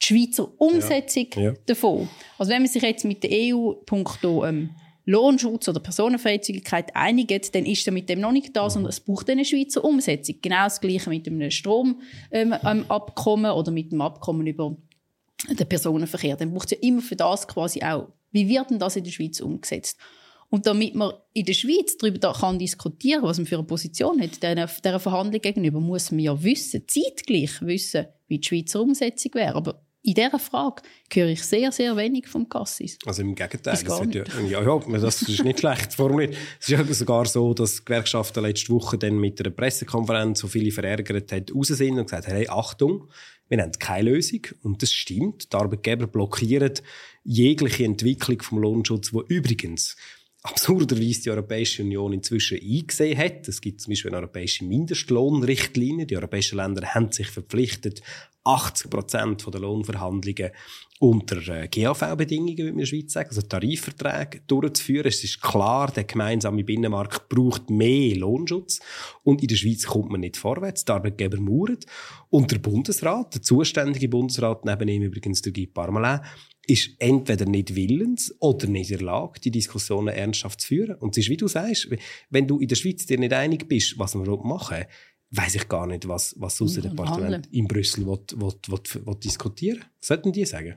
die 0.00 0.06
Schweizer 0.06 0.48
Umsetzung 0.58 1.26
ja. 1.34 1.42
Ja. 1.42 1.52
davon? 1.66 2.08
Also 2.38 2.50
wenn 2.50 2.62
man 2.62 2.70
sich 2.70 2.82
jetzt 2.82 3.04
mit 3.04 3.22
der 3.22 3.30
EU 3.32 3.72
punkto 3.84 4.46
ähm, 4.46 4.70
Lohnschutz 5.04 5.68
oder 5.68 5.80
Personenfreizügigkeit 5.80 6.96
einigt, 6.96 7.54
dann 7.54 7.66
ist 7.66 7.86
er 7.86 7.92
mit 7.92 8.08
dem 8.08 8.20
noch 8.20 8.32
nicht 8.32 8.56
da, 8.56 8.70
sondern 8.70 8.88
es 8.90 9.00
braucht 9.00 9.28
eine 9.28 9.44
Schweizer 9.44 9.84
Umsetzung. 9.84 10.36
Genau 10.40 10.64
das 10.64 10.80
Gleiche 10.80 11.10
mit 11.10 11.26
einem 11.26 11.50
Stromabkommen 11.50 13.44
ähm, 13.44 13.56
oder 13.56 13.70
mit 13.70 13.92
dem 13.92 14.00
Abkommen 14.00 14.46
über 14.46 14.76
den 15.48 15.68
Personenverkehr. 15.68 16.36
Dann 16.36 16.52
braucht 16.52 16.72
es 16.72 16.78
ja 16.78 16.88
immer 16.88 17.02
für 17.02 17.16
das 17.16 17.46
quasi 17.48 17.82
auch, 17.82 18.08
wie 18.30 18.48
wird 18.48 18.70
denn 18.70 18.78
das 18.78 18.96
in 18.96 19.04
der 19.04 19.10
Schweiz 19.10 19.40
umgesetzt? 19.40 19.98
Und 20.50 20.66
damit 20.66 20.94
man 20.94 21.14
in 21.32 21.46
der 21.46 21.54
Schweiz 21.54 21.96
darüber 21.96 22.32
kann 22.34 22.58
diskutieren 22.58 23.22
was 23.22 23.38
man 23.38 23.46
für 23.46 23.56
eine 23.56 23.66
Position 23.66 24.20
hat, 24.20 24.42
dieser, 24.42 24.66
dieser 24.66 25.00
Verhandlung 25.00 25.40
gegenüber, 25.40 25.80
muss 25.80 26.10
man 26.10 26.20
ja 26.20 26.42
wissen, 26.42 26.82
zeitgleich 26.86 27.62
wissen, 27.62 28.06
wie 28.28 28.38
die 28.38 28.46
Schweizer 28.46 28.82
Umsetzung 28.82 29.32
wäre. 29.34 29.54
Aber 29.54 29.82
in 30.02 30.14
dieser 30.14 30.38
Frage 30.38 30.82
höre 31.12 31.28
ich 31.28 31.42
sehr, 31.42 31.70
sehr 31.70 31.96
wenig 31.96 32.26
vom 32.26 32.48
Cassis. 32.48 32.98
Also 33.06 33.22
im 33.22 33.34
Gegenteil. 33.34 33.78
Das 33.82 33.82
ja, 33.82 34.24
ja, 34.42 34.62
ja, 34.62 34.98
das 34.98 35.22
ist 35.22 35.44
nicht 35.44 35.60
schlecht 35.60 35.94
formuliert. 35.94 36.34
Es 36.60 36.68
ist 36.68 36.70
ja 36.70 36.84
sogar 36.92 37.24
so, 37.24 37.54
dass 37.54 37.76
die 37.76 37.84
Gewerkschaften 37.84 38.42
letzte 38.42 38.72
Woche 38.72 38.98
dann 38.98 39.16
mit 39.16 39.40
einer 39.40 39.50
Pressekonferenz 39.50 40.40
so 40.40 40.48
viele 40.48 40.72
verärgert 40.72 41.30
hat, 41.30 41.54
raus 41.54 41.68
sind 41.68 41.98
und 41.98 42.06
gesagt 42.06 42.26
haben, 42.26 42.34
hey, 42.34 42.48
Achtung, 42.48 43.08
wir 43.52 43.62
haben 43.62 43.72
keine 43.72 44.10
Lösung. 44.10 44.40
Und 44.62 44.82
das 44.82 44.92
stimmt. 44.92 45.52
Die 45.52 45.56
Arbeitgeber 45.56 46.06
blockieren 46.06 46.72
jegliche 47.22 47.84
Entwicklung 47.84 48.40
vom 48.40 48.58
Lohnschutz, 48.58 49.12
wo 49.12 49.22
übrigens 49.22 49.96
absurderweise 50.42 51.22
die 51.22 51.30
Europäische 51.30 51.82
Union 51.82 52.14
inzwischen 52.14 52.58
eingesehen 52.60 53.18
hat. 53.18 53.46
Es 53.46 53.60
gibt 53.60 53.80
zum 53.80 53.92
Beispiel 53.92 54.10
eine 54.10 54.18
europäische 54.18 54.64
Mindestlohnrichtlinie. 54.64 56.06
Die 56.06 56.16
europäischen 56.16 56.56
Länder 56.56 56.94
haben 56.94 57.12
sich 57.12 57.28
verpflichtet, 57.28 58.02
80 58.44 58.90
Prozent 58.90 59.46
der 59.46 59.60
Lohnverhandlungen 59.60 60.50
unter 61.02 61.48
äh, 61.48 61.66
GAV-Bedingungen, 61.66 62.58
würde 62.58 62.70
man 62.70 62.74
in 62.74 62.78
der 62.78 62.86
Schweiz 62.86 63.12
sagen, 63.12 63.28
also 63.30 63.42
Tarifverträge 63.42 64.42
durchzuführen. 64.46 65.08
Es 65.08 65.24
ist 65.24 65.42
klar, 65.42 65.90
der 65.90 66.04
gemeinsame 66.04 66.62
Binnenmarkt 66.62 67.28
braucht 67.28 67.70
mehr 67.70 68.14
Lohnschutz 68.14 68.78
und 69.24 69.42
in 69.42 69.48
der 69.48 69.56
Schweiz 69.56 69.84
kommt 69.84 70.10
man 70.10 70.20
nicht 70.20 70.36
vorwärts. 70.36 70.84
Die 70.84 70.92
Arbeitgeber 70.92 71.40
mauern. 71.40 71.78
Und 72.30 72.52
der 72.52 72.58
Bundesrat, 72.58 73.34
der 73.34 73.42
zuständige 73.42 74.08
Bundesrat, 74.08 74.64
neben 74.64 74.88
ihm 74.88 75.02
übrigens 75.02 75.42
der 75.42 75.52
Guy 75.52 75.66
Parmelin, 75.66 76.20
ist 76.68 76.90
entweder 77.00 77.46
nicht 77.46 77.74
willens 77.74 78.32
oder 78.38 78.68
nicht 78.68 78.92
in 78.92 78.98
der 78.98 79.06
Lage, 79.06 79.40
die 79.40 79.50
Diskussionen 79.50 80.14
ernsthaft 80.14 80.60
zu 80.60 80.68
führen. 80.68 80.94
Und 80.94 81.18
es 81.18 81.24
ist, 81.24 81.30
wie 81.30 81.36
du 81.36 81.48
sagst, 81.48 81.88
wenn 82.30 82.46
du 82.46 82.60
in 82.60 82.68
der 82.68 82.76
Schweiz 82.76 83.06
dir 83.06 83.18
nicht 83.18 83.32
einig 83.32 83.66
bist, 83.66 83.98
was 83.98 84.14
wir 84.14 84.36
machen 84.44 84.84
weiß 85.34 85.54
ich 85.54 85.66
gar 85.66 85.86
nicht, 85.86 86.06
was, 86.06 86.34
was 86.38 86.58
das 86.58 86.74
Departement 86.74 87.50
in 87.52 87.66
Brüssel 87.66 88.06
will, 88.06 88.18
will, 88.34 88.52
will, 88.68 89.06
will 89.06 89.14
diskutieren 89.14 89.82
Sollten 89.98 90.30
die 90.30 90.44
sagen? 90.44 90.76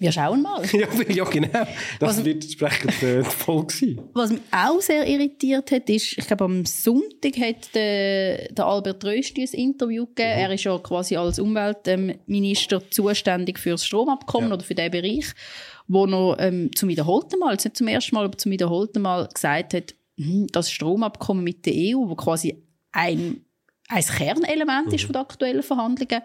Wir 0.00 0.12
schauen 0.12 0.42
mal. 0.42 0.64
ja, 0.72 0.86
ja, 1.08 1.24
genau. 1.24 1.66
Das 1.98 2.18
was, 2.18 2.24
wird 2.24 2.44
entsprechend 2.44 3.02
äh, 3.02 3.24
voll 3.24 3.66
sein. 3.68 4.00
Was 4.14 4.30
mich 4.30 4.40
auch 4.52 4.80
sehr 4.80 5.04
irritiert 5.04 5.72
hat, 5.72 5.90
ist, 5.90 6.16
ich 6.16 6.24
glaube, 6.24 6.44
am 6.44 6.64
Sonntag 6.64 7.36
hat 7.38 7.74
der, 7.74 8.52
der 8.52 8.64
Albert 8.64 9.04
Rösti 9.04 9.42
ein 9.42 9.58
Interview 9.58 10.06
gegeben. 10.06 10.34
Mhm. 10.34 10.40
Er 10.40 10.52
ist 10.52 10.64
ja 10.64 10.78
quasi 10.78 11.16
als 11.16 11.40
Umweltminister 11.40 12.88
zuständig 12.90 13.58
für 13.58 13.70
das 13.70 13.84
Stromabkommen 13.84 14.50
ja. 14.50 14.54
oder 14.54 14.64
für 14.64 14.76
diesen 14.76 14.92
Bereich, 14.92 15.26
wo 15.88 16.04
er 16.06 16.38
ähm, 16.38 16.70
zum 16.76 16.88
wiederholten 16.88 17.40
Mal, 17.40 17.54
nicht 17.54 17.76
zum 17.76 17.88
ersten 17.88 18.14
Mal, 18.14 18.24
aber 18.24 18.38
zum 18.38 18.52
wiederholten 18.52 19.02
Mal 19.02 19.26
gesagt 19.26 19.74
hat, 19.74 19.94
hm, 20.16 20.46
das 20.52 20.70
Stromabkommen 20.70 21.42
mit 21.42 21.66
der 21.66 21.74
EU, 21.74 22.08
wo 22.08 22.14
quasi 22.14 22.62
ein, 22.92 23.44
ein 23.88 24.04
Kernelement 24.04 24.88
mhm. 24.88 24.94
ist 24.94 25.04
von 25.04 25.14
den 25.14 25.22
aktuellen 25.22 25.62
Verhandlungen, 25.64 26.22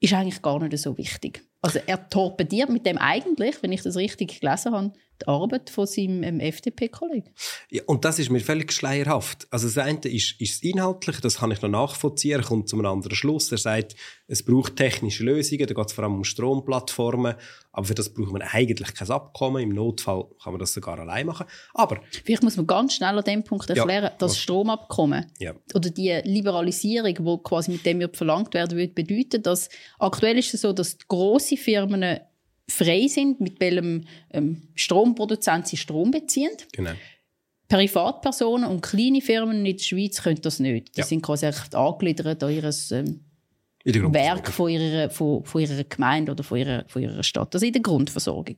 ist 0.00 0.12
eigentlich 0.12 0.42
gar 0.42 0.58
nicht 0.58 0.76
so 0.78 0.98
wichtig. 0.98 1.44
Also 1.62 1.78
er 1.86 2.08
torpediert 2.08 2.70
mit 2.70 2.86
dem 2.86 2.98
eigentlich, 2.98 3.62
wenn 3.62 3.72
ich 3.72 3.82
das 3.82 3.96
richtig 3.96 4.40
gelesen 4.40 4.74
habe, 4.74 4.92
die 5.22 5.28
Arbeit 5.28 5.70
von 5.70 5.86
seinem 5.86 6.22
ähm, 6.22 6.40
FDP-Kollegen. 6.40 7.30
Ja, 7.70 7.82
und 7.86 8.04
das 8.04 8.18
ist 8.18 8.30
mir 8.30 8.40
völlig 8.40 8.72
schleierhaft. 8.72 9.46
Also 9.50 9.66
das 9.66 9.78
eine 9.78 9.98
ist, 10.04 10.40
ist 10.40 10.62
inhaltlich, 10.64 11.20
das 11.20 11.38
kann 11.38 11.50
ich 11.50 11.62
noch 11.62 11.68
nachvollziehen. 11.68 12.40
Er 12.40 12.42
kommt 12.42 12.68
zu 12.68 12.76
einem 12.76 12.86
anderen 12.86 13.14
Schluss. 13.14 13.50
Er 13.52 13.58
sagt, 13.58 13.96
es 14.26 14.42
braucht 14.42 14.76
technische 14.76 15.24
Lösungen, 15.24 15.66
da 15.66 15.74
geht 15.74 15.86
es 15.86 15.92
vor 15.92 16.04
allem 16.04 16.14
um 16.14 16.24
Stromplattformen. 16.24 17.34
Aber 17.72 17.86
für 17.86 17.94
das 17.94 18.12
braucht 18.12 18.32
man 18.32 18.42
eigentlich 18.42 18.94
kein 18.94 19.10
Abkommen. 19.10 19.62
Im 19.62 19.70
Notfall 19.70 20.24
kann 20.42 20.52
man 20.52 20.60
das 20.60 20.72
sogar 20.72 20.98
allein 20.98 21.26
machen. 21.26 21.46
Aber... 21.74 22.00
Vielleicht 22.24 22.42
muss 22.42 22.56
man 22.56 22.66
ganz 22.66 22.94
schnell 22.94 23.16
an 23.16 23.24
dem 23.24 23.44
Punkt 23.44 23.70
erklären, 23.70 24.04
ja, 24.04 24.12
das 24.18 24.38
Stromabkommen 24.38 25.26
ja. 25.38 25.54
oder 25.74 25.90
die 25.90 26.20
Liberalisierung, 26.24 27.14
die 27.14 27.42
quasi 27.42 27.72
mit 27.72 27.86
dem 27.86 28.00
verlangt 28.12 28.54
werden 28.54 28.76
würde, 28.76 28.92
bedeutet, 28.92 29.46
dass 29.46 29.68
aktuell 29.98 30.38
ist 30.38 30.54
es 30.54 30.62
so, 30.62 30.72
dass 30.72 30.98
große 31.06 31.56
Firmen 31.56 32.20
frei 32.70 33.06
sind, 33.08 33.40
mit 33.40 33.60
welchem 33.60 34.04
ähm, 34.32 34.62
Stromproduzent 34.74 35.66
sie 35.66 35.76
Strom 35.76 36.10
beziehen. 36.10 36.50
Genau. 36.72 36.92
Privatpersonen 37.68 38.68
und 38.68 38.82
kleine 38.82 39.20
Firmen 39.20 39.64
in 39.64 39.76
der 39.76 39.82
Schweiz 39.82 40.22
können 40.22 40.40
das 40.42 40.58
nicht. 40.58 40.96
Die 40.96 41.00
ja. 41.00 41.06
sind 41.06 41.22
quasi 41.22 41.48
angegliedert 41.72 42.42
an 42.42 42.52
ihr 42.52 42.64
ähm, 42.92 43.20
Werk 44.12 44.48
von 44.48 44.70
ihrer, 44.70 45.08
von, 45.08 45.44
von 45.44 45.60
ihrer 45.60 45.84
Gemeinde 45.84 46.32
oder 46.32 46.42
von 46.42 46.58
ihrer, 46.58 46.84
von 46.88 47.00
ihrer 47.00 47.22
Stadt. 47.22 47.54
Also 47.54 47.64
in 47.64 47.72
der 47.72 47.82
Grundversorgung. 47.82 48.56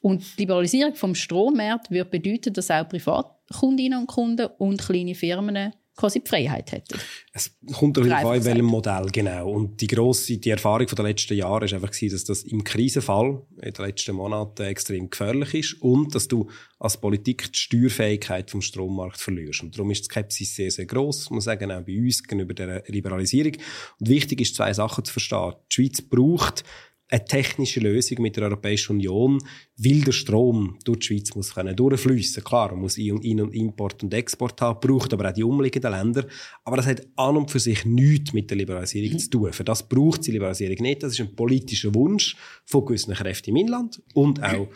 Und 0.00 0.22
die 0.36 0.42
Liberalisierung 0.42 0.94
vom 0.94 1.14
Strommarkt 1.14 1.90
würde 1.90 2.10
bedeuten, 2.10 2.52
dass 2.52 2.70
auch 2.70 2.88
Privatkundinnen 2.88 3.98
und 3.98 4.06
Kunden 4.06 4.48
und 4.58 4.80
kleine 4.80 5.14
Firmen 5.14 5.72
quasi 5.96 6.20
die 6.20 6.28
Freiheit 6.28 6.72
hätten. 6.72 6.98
Es 7.32 7.56
kommt 7.74 7.96
darauf 7.96 8.12
an, 8.12 8.36
in 8.36 8.44
welchem 8.44 8.64
Modell, 8.66 9.06
genau. 9.12 9.50
Und 9.50 9.80
die 9.80 9.86
grosse, 9.86 10.38
die 10.38 10.50
Erfahrung 10.50 10.86
der 10.86 11.04
letzten 11.04 11.34
Jahre 11.34 11.66
ist 11.66 11.74
einfach 11.74 11.90
dass 11.90 12.24
das 12.24 12.42
im 12.42 12.64
Krisenfall 12.64 13.42
in 13.60 13.72
den 13.72 13.84
letzten 13.84 14.16
Monaten 14.16 14.62
extrem 14.62 15.10
gefährlich 15.10 15.54
ist 15.54 15.82
und 15.82 16.14
dass 16.14 16.28
du 16.28 16.48
als 16.78 16.96
Politik 16.96 17.52
die 17.52 17.58
Steuerfähigkeit 17.58 18.50
vom 18.50 18.62
Strommarkt 18.62 19.20
verlierst. 19.20 19.62
Und 19.62 19.76
darum 19.76 19.90
ist 19.90 20.02
die 20.02 20.06
Skepsis 20.06 20.56
sehr, 20.56 20.70
sehr 20.70 20.86
gross, 20.86 21.30
muss 21.30 21.44
sagen, 21.44 21.70
auch 21.70 21.82
bei 21.82 21.98
uns 21.98 22.22
gegenüber 22.22 22.54
der 22.54 22.82
Liberalisierung. 22.86 23.52
Und 23.98 24.08
wichtig 24.08 24.40
ist, 24.40 24.56
zwei 24.56 24.72
Sachen 24.72 25.04
zu 25.04 25.12
verstehen. 25.12 25.52
Die 25.70 25.74
Schweiz 25.74 26.00
braucht 26.00 26.64
eine 27.10 27.24
technische 27.24 27.80
Lösung 27.80 28.22
mit 28.22 28.36
der 28.36 28.44
Europäischen 28.44 28.92
Union, 28.92 29.42
weil 29.76 30.00
der 30.00 30.12
Strom 30.12 30.78
durch 30.84 31.00
die 31.00 31.06
Schweiz 31.06 31.34
muss 31.34 31.54
können 31.54 31.74
durchfließen. 31.74 32.44
Klar, 32.44 32.70
man 32.70 32.82
muss 32.82 32.98
In- 32.98 33.40
und 33.40 33.54
Import 33.54 34.02
und 34.02 34.14
Export 34.14 34.60
haben, 34.60 34.78
braucht 34.80 35.12
aber 35.12 35.28
auch 35.28 35.34
die 35.34 35.42
umliegenden 35.42 35.90
Länder. 35.90 36.26
Aber 36.64 36.76
das 36.76 36.86
hat 36.86 37.06
an 37.16 37.36
und 37.36 37.50
für 37.50 37.58
sich 37.58 37.84
nichts 37.84 38.32
mit 38.32 38.48
der 38.50 38.58
Liberalisierung 38.58 39.14
mhm. 39.14 39.18
zu 39.18 39.30
tun. 39.30 39.52
Für 39.52 39.64
das 39.64 39.88
braucht 39.88 40.26
die 40.26 40.30
Liberalisierung 40.30 40.76
nicht. 40.82 41.02
Das 41.02 41.12
ist 41.12 41.20
ein 41.20 41.34
politischer 41.34 41.94
Wunsch 41.94 42.36
von 42.64 42.84
gewissen 42.84 43.14
Kräften 43.14 43.50
im 43.50 43.56
Inland 43.56 44.00
und 44.14 44.42
auch 44.42 44.68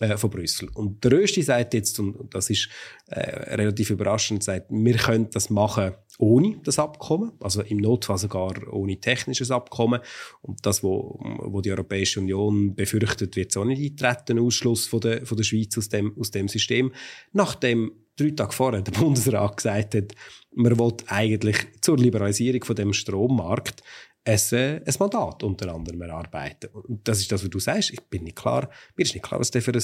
äh, 0.00 0.16
von 0.16 0.30
Brüssel. 0.30 0.68
Und 0.74 1.04
der 1.04 1.12
Rösti 1.12 1.42
sagt 1.42 1.74
jetzt, 1.74 1.98
und 2.00 2.34
das 2.34 2.50
ist 2.50 2.68
äh, 3.06 3.20
relativ 3.54 3.90
überraschend, 3.90 4.42
sagt, 4.42 4.66
wir 4.70 4.96
können 4.96 5.30
das 5.30 5.50
machen 5.50 5.92
ohne 6.18 6.60
das 6.64 6.78
Abkommen, 6.78 7.32
also 7.40 7.62
im 7.62 7.78
Notfall 7.78 8.18
sogar 8.18 8.54
ohne 8.72 9.00
technisches 9.00 9.50
Abkommen. 9.50 10.00
Und 10.42 10.66
das, 10.66 10.82
wo, 10.82 11.18
wo 11.44 11.62
die 11.62 11.70
Europäische 11.70 12.20
Union 12.20 12.74
befürchtet, 12.74 13.36
wird 13.36 13.56
auch 13.56 13.64
nicht 13.64 14.02
eintreten, 14.02 14.38
Ausschluss 14.38 14.86
von 14.86 15.00
der, 15.00 15.24
von 15.24 15.38
der 15.38 15.44
Schweiz 15.44 15.78
aus 15.78 15.88
dem, 15.88 16.14
aus 16.18 16.30
dem 16.30 16.48
System. 16.48 16.92
Nachdem 17.32 17.92
drei 18.16 18.30
Tage 18.30 18.52
vorher 18.52 18.82
der 18.82 18.92
Bundesrat 18.92 19.56
gesagt 19.56 19.94
hat, 19.94 20.14
man 20.54 20.78
will 20.78 20.92
eigentlich 21.06 21.56
zur 21.80 21.96
Liberalisierung 21.96 22.64
von 22.64 22.76
dem 22.76 22.92
Strommarkt 22.92 23.82
ein, 24.24 24.38
ein 24.52 24.94
Mandat 24.98 25.42
unter 25.42 25.74
anderem 25.74 26.02
erarbeiten. 26.02 26.68
Und 26.72 27.06
das 27.06 27.20
ist 27.20 27.32
das, 27.32 27.42
was 27.42 27.50
du 27.50 27.58
sagst. 27.58 27.92
Ich 27.92 28.00
bin 28.02 28.24
nicht 28.24 28.36
klar, 28.36 28.68
mir 28.96 29.04
ist 29.04 29.14
nicht 29.14 29.24
klar, 29.24 29.40
was 29.40 29.50
der 29.50 29.62
für 29.62 29.72
ein 29.72 29.82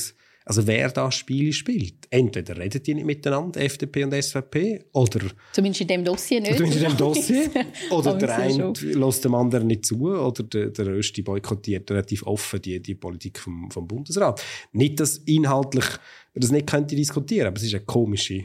also 0.48 0.64
wer 0.64 0.88
da 0.90 1.10
Spiele 1.10 1.52
spielt. 1.52 2.06
Entweder 2.08 2.56
redet 2.56 2.86
die 2.86 2.94
nicht 2.94 3.04
miteinander, 3.04 3.60
FDP 3.60 4.04
und 4.04 4.14
SVP, 4.14 4.84
oder... 4.92 5.26
Zumindest 5.52 5.80
in 5.80 5.88
dem 5.88 6.04
Dossier 6.04 6.40
nicht. 6.40 6.56
Zumindest 6.56 6.82
in 6.84 6.88
dem 6.90 6.96
Dossier. 6.96 7.50
oder 7.90 8.14
der 8.14 8.36
eine 8.36 8.72
lässt 8.72 9.24
dem 9.24 9.34
anderen 9.34 9.66
nicht 9.66 9.84
zu, 9.84 10.06
oder 10.06 10.44
der, 10.44 10.68
der 10.68 10.86
Rösti 10.86 11.22
boykottiert 11.22 11.90
relativ 11.90 12.22
offen 12.22 12.62
die, 12.62 12.80
die 12.80 12.94
Politik 12.94 13.40
vom, 13.40 13.68
vom 13.72 13.88
Bundesrat. 13.88 14.40
Nicht, 14.70 15.00
dass 15.00 15.18
inhaltlich 15.18 15.86
man 16.32 16.40
das 16.40 16.52
nicht 16.52 16.68
könnte 16.68 16.94
diskutieren, 16.94 17.48
aber 17.48 17.56
es 17.56 17.64
ist 17.64 17.74
eine 17.74 17.84
komische 17.84 18.44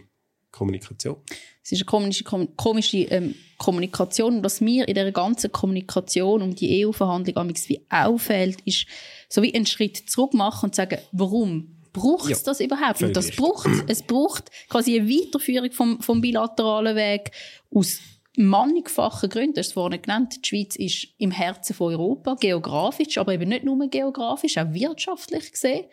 Kommunikation. 0.50 1.18
Es 1.64 1.72
ist 1.72 1.82
eine 1.82 1.86
komische, 1.86 2.24
komische 2.24 2.98
ähm, 2.98 3.36
Kommunikation. 3.58 4.38
Und 4.38 4.44
was 4.44 4.62
mir 4.62 4.88
in 4.88 4.96
dieser 4.96 5.12
ganzen 5.12 5.52
Kommunikation 5.52 6.42
um 6.42 6.56
die 6.56 6.86
EU-Verhandlung 6.86 7.54
wie 7.68 7.82
auffällt, 7.90 8.60
ist, 8.66 8.88
so 9.30 9.44
wie 9.44 9.54
einen 9.54 9.68
Schritt 9.68 10.10
zurück 10.10 10.34
machen 10.34 10.68
und 10.68 10.76
sagen, 10.76 10.98
warum 11.12 11.78
braucht 11.94 12.32
es 12.32 12.40
ja, 12.40 12.46
das 12.46 12.60
überhaupt? 12.60 13.04
Und 13.04 13.16
das 13.16 13.32
braucht 13.36 13.70
es. 13.88 14.04
braucht 14.04 14.50
quasi 14.70 15.00
eine 15.00 15.10
Weiterführung 15.10 15.72
vom, 15.72 16.02
vom 16.02 16.22
bilateralen 16.22 16.96
Weg 16.96 17.32
aus 17.74 18.00
mannigfachen 18.38 19.30
Gründen. 19.30 19.54
Du 19.54 19.60
hast 19.60 19.68
es 19.68 19.74
vorhin 19.74 20.02
genannt. 20.02 20.38
Die 20.44 20.48
Schweiz 20.48 20.76
ist 20.76 21.08
im 21.18 21.32
Herzen 21.32 21.76
von 21.76 21.94
Europa, 21.94 22.36
geografisch, 22.40 23.18
aber 23.18 23.34
eben 23.34 23.50
nicht 23.50 23.66
nur 23.66 23.88
geografisch, 23.90 24.58
auch 24.58 24.74
wirtschaftlich 24.74 25.52
gesehen. 25.52 25.86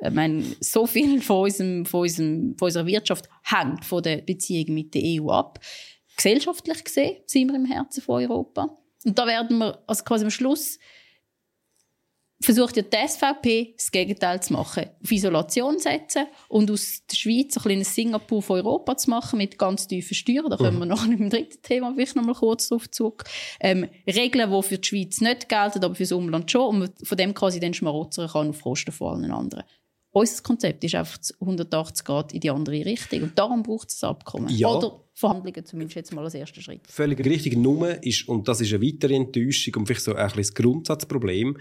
Ich 0.00 0.10
meine, 0.12 0.44
so 0.60 0.86
viel 0.86 1.20
von, 1.20 1.44
unserem, 1.44 1.86
von, 1.86 2.00
unserem, 2.00 2.56
von 2.56 2.66
unserer 2.66 2.86
Wirtschaft 2.86 3.28
hängt 3.42 3.84
von 3.84 4.02
der 4.02 4.18
Beziehung 4.18 4.74
mit 4.74 4.94
der 4.94 5.02
EU 5.04 5.30
ab. 5.30 5.58
Gesellschaftlich 6.16 6.84
gesehen 6.84 7.16
sind 7.26 7.48
wir 7.48 7.56
im 7.56 7.64
Herzen 7.64 8.02
von 8.02 8.22
Europa. 8.22 8.78
Und 9.04 9.18
da 9.18 9.26
werden 9.26 9.58
wir 9.58 9.82
also 9.86 10.04
quasi 10.04 10.24
am 10.24 10.30
Schluss 10.30 10.78
versucht 12.40 12.76
ja 12.76 12.82
die 12.82 13.08
SVP 13.08 13.74
das 13.76 13.90
Gegenteil 13.90 14.40
zu 14.42 14.52
machen. 14.52 14.86
Auf 15.02 15.10
Isolation 15.10 15.78
setzen 15.78 16.26
und 16.48 16.70
aus 16.70 17.02
der 17.10 17.16
Schweiz 17.16 17.56
ein 17.56 17.62
kleines 17.62 17.94
Singapur 17.94 18.42
von 18.42 18.58
Europa 18.58 18.96
zu 18.96 19.10
machen 19.10 19.38
mit 19.38 19.58
ganz 19.58 19.88
tiefen 19.88 20.14
Steuern. 20.14 20.48
Da 20.48 20.56
kommen 20.56 20.76
mhm. 20.76 20.80
wir 20.80 20.86
noch 20.86 21.04
im 21.04 21.30
dritten 21.30 21.62
Thema 21.62 21.92
vielleicht 21.94 22.16
noch 22.16 22.24
mal 22.24 22.34
kurz 22.34 22.68
drauf 22.68 22.90
zurück. 22.90 23.24
Ähm, 23.60 23.88
Regeln, 24.06 24.50
die 24.50 24.62
für 24.62 24.78
die 24.78 24.88
Schweiz 24.88 25.20
nicht 25.20 25.48
gelten, 25.48 25.84
aber 25.84 25.94
für 25.94 26.04
das 26.04 26.12
Umland 26.12 26.50
schon. 26.50 26.82
Und 26.82 27.06
von 27.06 27.18
dem 27.18 27.34
quasi 27.34 27.58
dann 27.58 27.74
schmarotzern 27.74 28.28
kann 28.28 28.50
auf 28.50 28.62
Kosten 28.62 28.92
von 28.92 29.22
allen 29.22 29.32
anderen. 29.32 29.64
Unser 30.10 30.42
Konzept 30.42 30.84
ist 30.84 30.94
einfach 30.94 31.18
180 31.40 32.04
Grad 32.04 32.32
in 32.32 32.40
die 32.40 32.50
andere 32.50 32.84
Richtung. 32.84 33.24
Und 33.24 33.38
darum 33.38 33.62
braucht 33.62 33.90
es 33.90 34.02
ein 34.02 34.10
Abkommen. 34.10 34.48
Ja. 34.48 34.68
Oder 34.68 35.00
Verhandlungen, 35.18 35.64
zumindest 35.64 35.96
jetzt 35.96 36.12
mal 36.12 36.22
als 36.22 36.34
erster 36.34 36.60
Schritt. 36.60 36.82
Völlig 36.88 37.18
richtig. 37.26 37.56
Nummer 37.56 38.00
ist, 38.04 38.28
und 38.28 38.46
das 38.46 38.60
ist 38.60 38.72
eine 38.72 38.86
weitere 38.86 39.16
Enttäuschung 39.16 39.74
und 39.74 39.86
vielleicht 39.86 40.02
so 40.02 40.14
ein 40.14 40.30
das 40.36 40.54
Grundsatzproblem, 40.54 41.56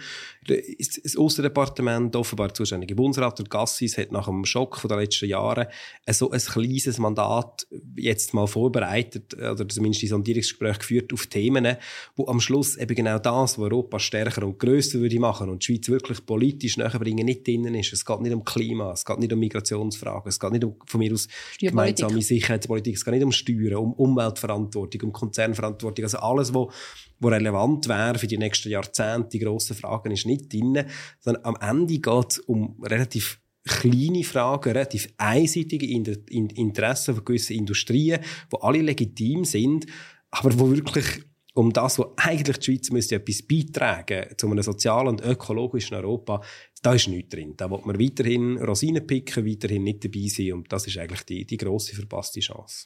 das 0.46 1.18
Außendepartement, 1.18 2.16
offenbar 2.16 2.54
zuständige 2.54 2.94
Bundesrat, 2.94 3.40
der 3.40 3.48
Gassis, 3.48 3.98
hat 3.98 4.12
nach 4.12 4.28
dem 4.28 4.46
Schock 4.46 4.80
der 4.88 4.98
letzten 4.98 5.28
Jahre 5.28 5.70
so 6.08 6.30
ein 6.30 6.40
kleines 6.40 7.00
Mandat 7.00 7.66
jetzt 7.96 8.36
mal 8.36 8.46
vorbereitet, 8.46 9.34
oder 9.34 9.68
zumindest 9.68 10.04
die 10.04 10.08
Sondierungsgespräche 10.08 10.78
geführt 10.78 11.12
auf 11.14 11.26
Themen, 11.26 11.78
wo 12.16 12.28
am 12.28 12.40
Schluss 12.40 12.78
eben 12.78 12.94
genau 12.94 13.18
das, 13.18 13.58
was 13.58 13.64
Europa 13.64 13.98
stärker 13.98 14.46
und 14.46 14.60
grösser 14.60 15.00
würde 15.00 15.20
machen 15.20 15.50
und 15.50 15.64
die 15.68 15.74
Schweiz 15.74 15.90
wirklich 15.90 16.24
politisch 16.28 16.78
näher 16.78 17.00
bringen, 17.00 17.26
nicht 17.26 17.48
drinnen 17.48 17.74
ist. 17.74 17.92
Es 17.92 18.06
geht 18.06 18.22
nicht 18.22 18.34
um 18.34 18.46
Klima, 18.46 18.92
es 18.92 19.04
geht 19.04 19.18
nicht 19.18 19.34
um 19.34 19.40
Migrationsfragen, 19.40 20.30
es 20.30 20.40
geht 20.40 20.52
nicht 20.52 20.64
um, 20.64 20.76
von 20.86 21.00
mir 21.00 21.12
aus, 21.12 21.28
gemeinsame 21.60 22.22
Sicherheitspolitik, 22.22 22.96
es 22.96 23.04
geht 23.04 23.16
nicht 23.16 23.24
um 23.24 23.32
Steuern, 23.48 23.76
um 23.76 23.94
Umweltverantwortung, 23.94 25.02
um 25.02 25.12
Konzernverantwortung, 25.12 26.06
also 26.06 26.20
alles, 26.20 26.54
wo, 26.54 26.72
wo 27.20 27.28
relevant 27.30 27.88
wäre 27.88 28.18
für 28.18 28.28
die 28.28 28.38
nächsten 28.38 28.70
Jahrzehnte, 28.70 29.30
die 29.30 29.40
grossen 29.40 29.76
Fragen, 29.76 30.12
ist 30.12 30.26
nicht 30.26 30.52
drin, 30.52 30.86
sondern 31.20 31.46
am 31.46 31.58
Ende 31.62 32.00
geht 32.00 32.32
es 32.32 32.40
um 32.40 32.82
relativ 32.84 33.40
kleine 33.68 34.24
Fragen, 34.24 34.72
relativ 34.72 35.10
einseitige 35.18 35.86
Interessen 35.86 37.16
von 37.16 37.26
gewissen 37.26 37.58
Industrien, 37.58 38.22
die 38.52 38.58
alle 38.62 38.82
legitim 38.82 39.44
sind, 39.44 39.86
aber 40.32 40.58
wo 40.58 40.70
wirklich 40.70 41.06
um 41.54 41.74
das, 41.74 41.98
was 41.98 42.08
eigentlich 42.18 42.60
die 42.60 42.66
Schweiz 42.66 42.92
müsste 42.92 43.16
etwas 43.16 43.42
beitragen 43.42 44.28
zu 44.38 44.50
einem 44.50 44.62
sozialen 44.62 45.08
und 45.08 45.22
ökologischen 45.22 45.98
Europa, 45.98 46.42
da 46.84 46.94
ist 46.94 47.08
nichts 47.08 47.30
drin. 47.30 47.56
Da 47.58 47.72
wird 47.72 47.86
man 47.86 48.00
weiterhin 48.00 48.58
Rosinen 48.60 49.08
picken, 49.08 49.46
weiterhin 49.46 49.84
nicht 49.84 50.06
dabei 50.06 50.28
sein 50.28 50.54
und 50.54 50.72
das 50.72 50.86
ist 50.86 50.98
eigentlich 51.00 51.24
die, 51.24 51.46
die 51.46 51.58
grosse 51.58 51.96
verpasste 51.96 52.42
Chance. 52.42 52.86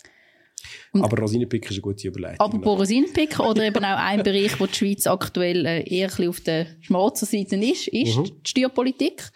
Und 0.91 1.03
aber 1.03 1.17
Rosinenpicken 1.19 1.69
ist 1.69 1.75
eine 1.75 1.81
gute 1.81 2.07
Überleitung. 2.07 2.39
Aber 2.39 2.71
Rosinenpicken 2.71 3.45
oder 3.45 3.63
eben 3.63 3.83
auch 3.83 3.97
ein 3.97 4.23
Bereich, 4.23 4.59
wo 4.59 4.65
die 4.65 4.75
Schweiz 4.75 5.07
aktuell 5.07 5.65
äh, 5.65 5.83
eher 5.83 6.11
auf 6.27 6.41
der 6.41 6.67
schwarzen 6.81 7.25
Seite 7.25 7.55
ist, 7.55 7.87
ist 7.87 8.17
mhm. 8.17 8.23
die 8.23 8.49
Steuerpolitik. 8.49 9.31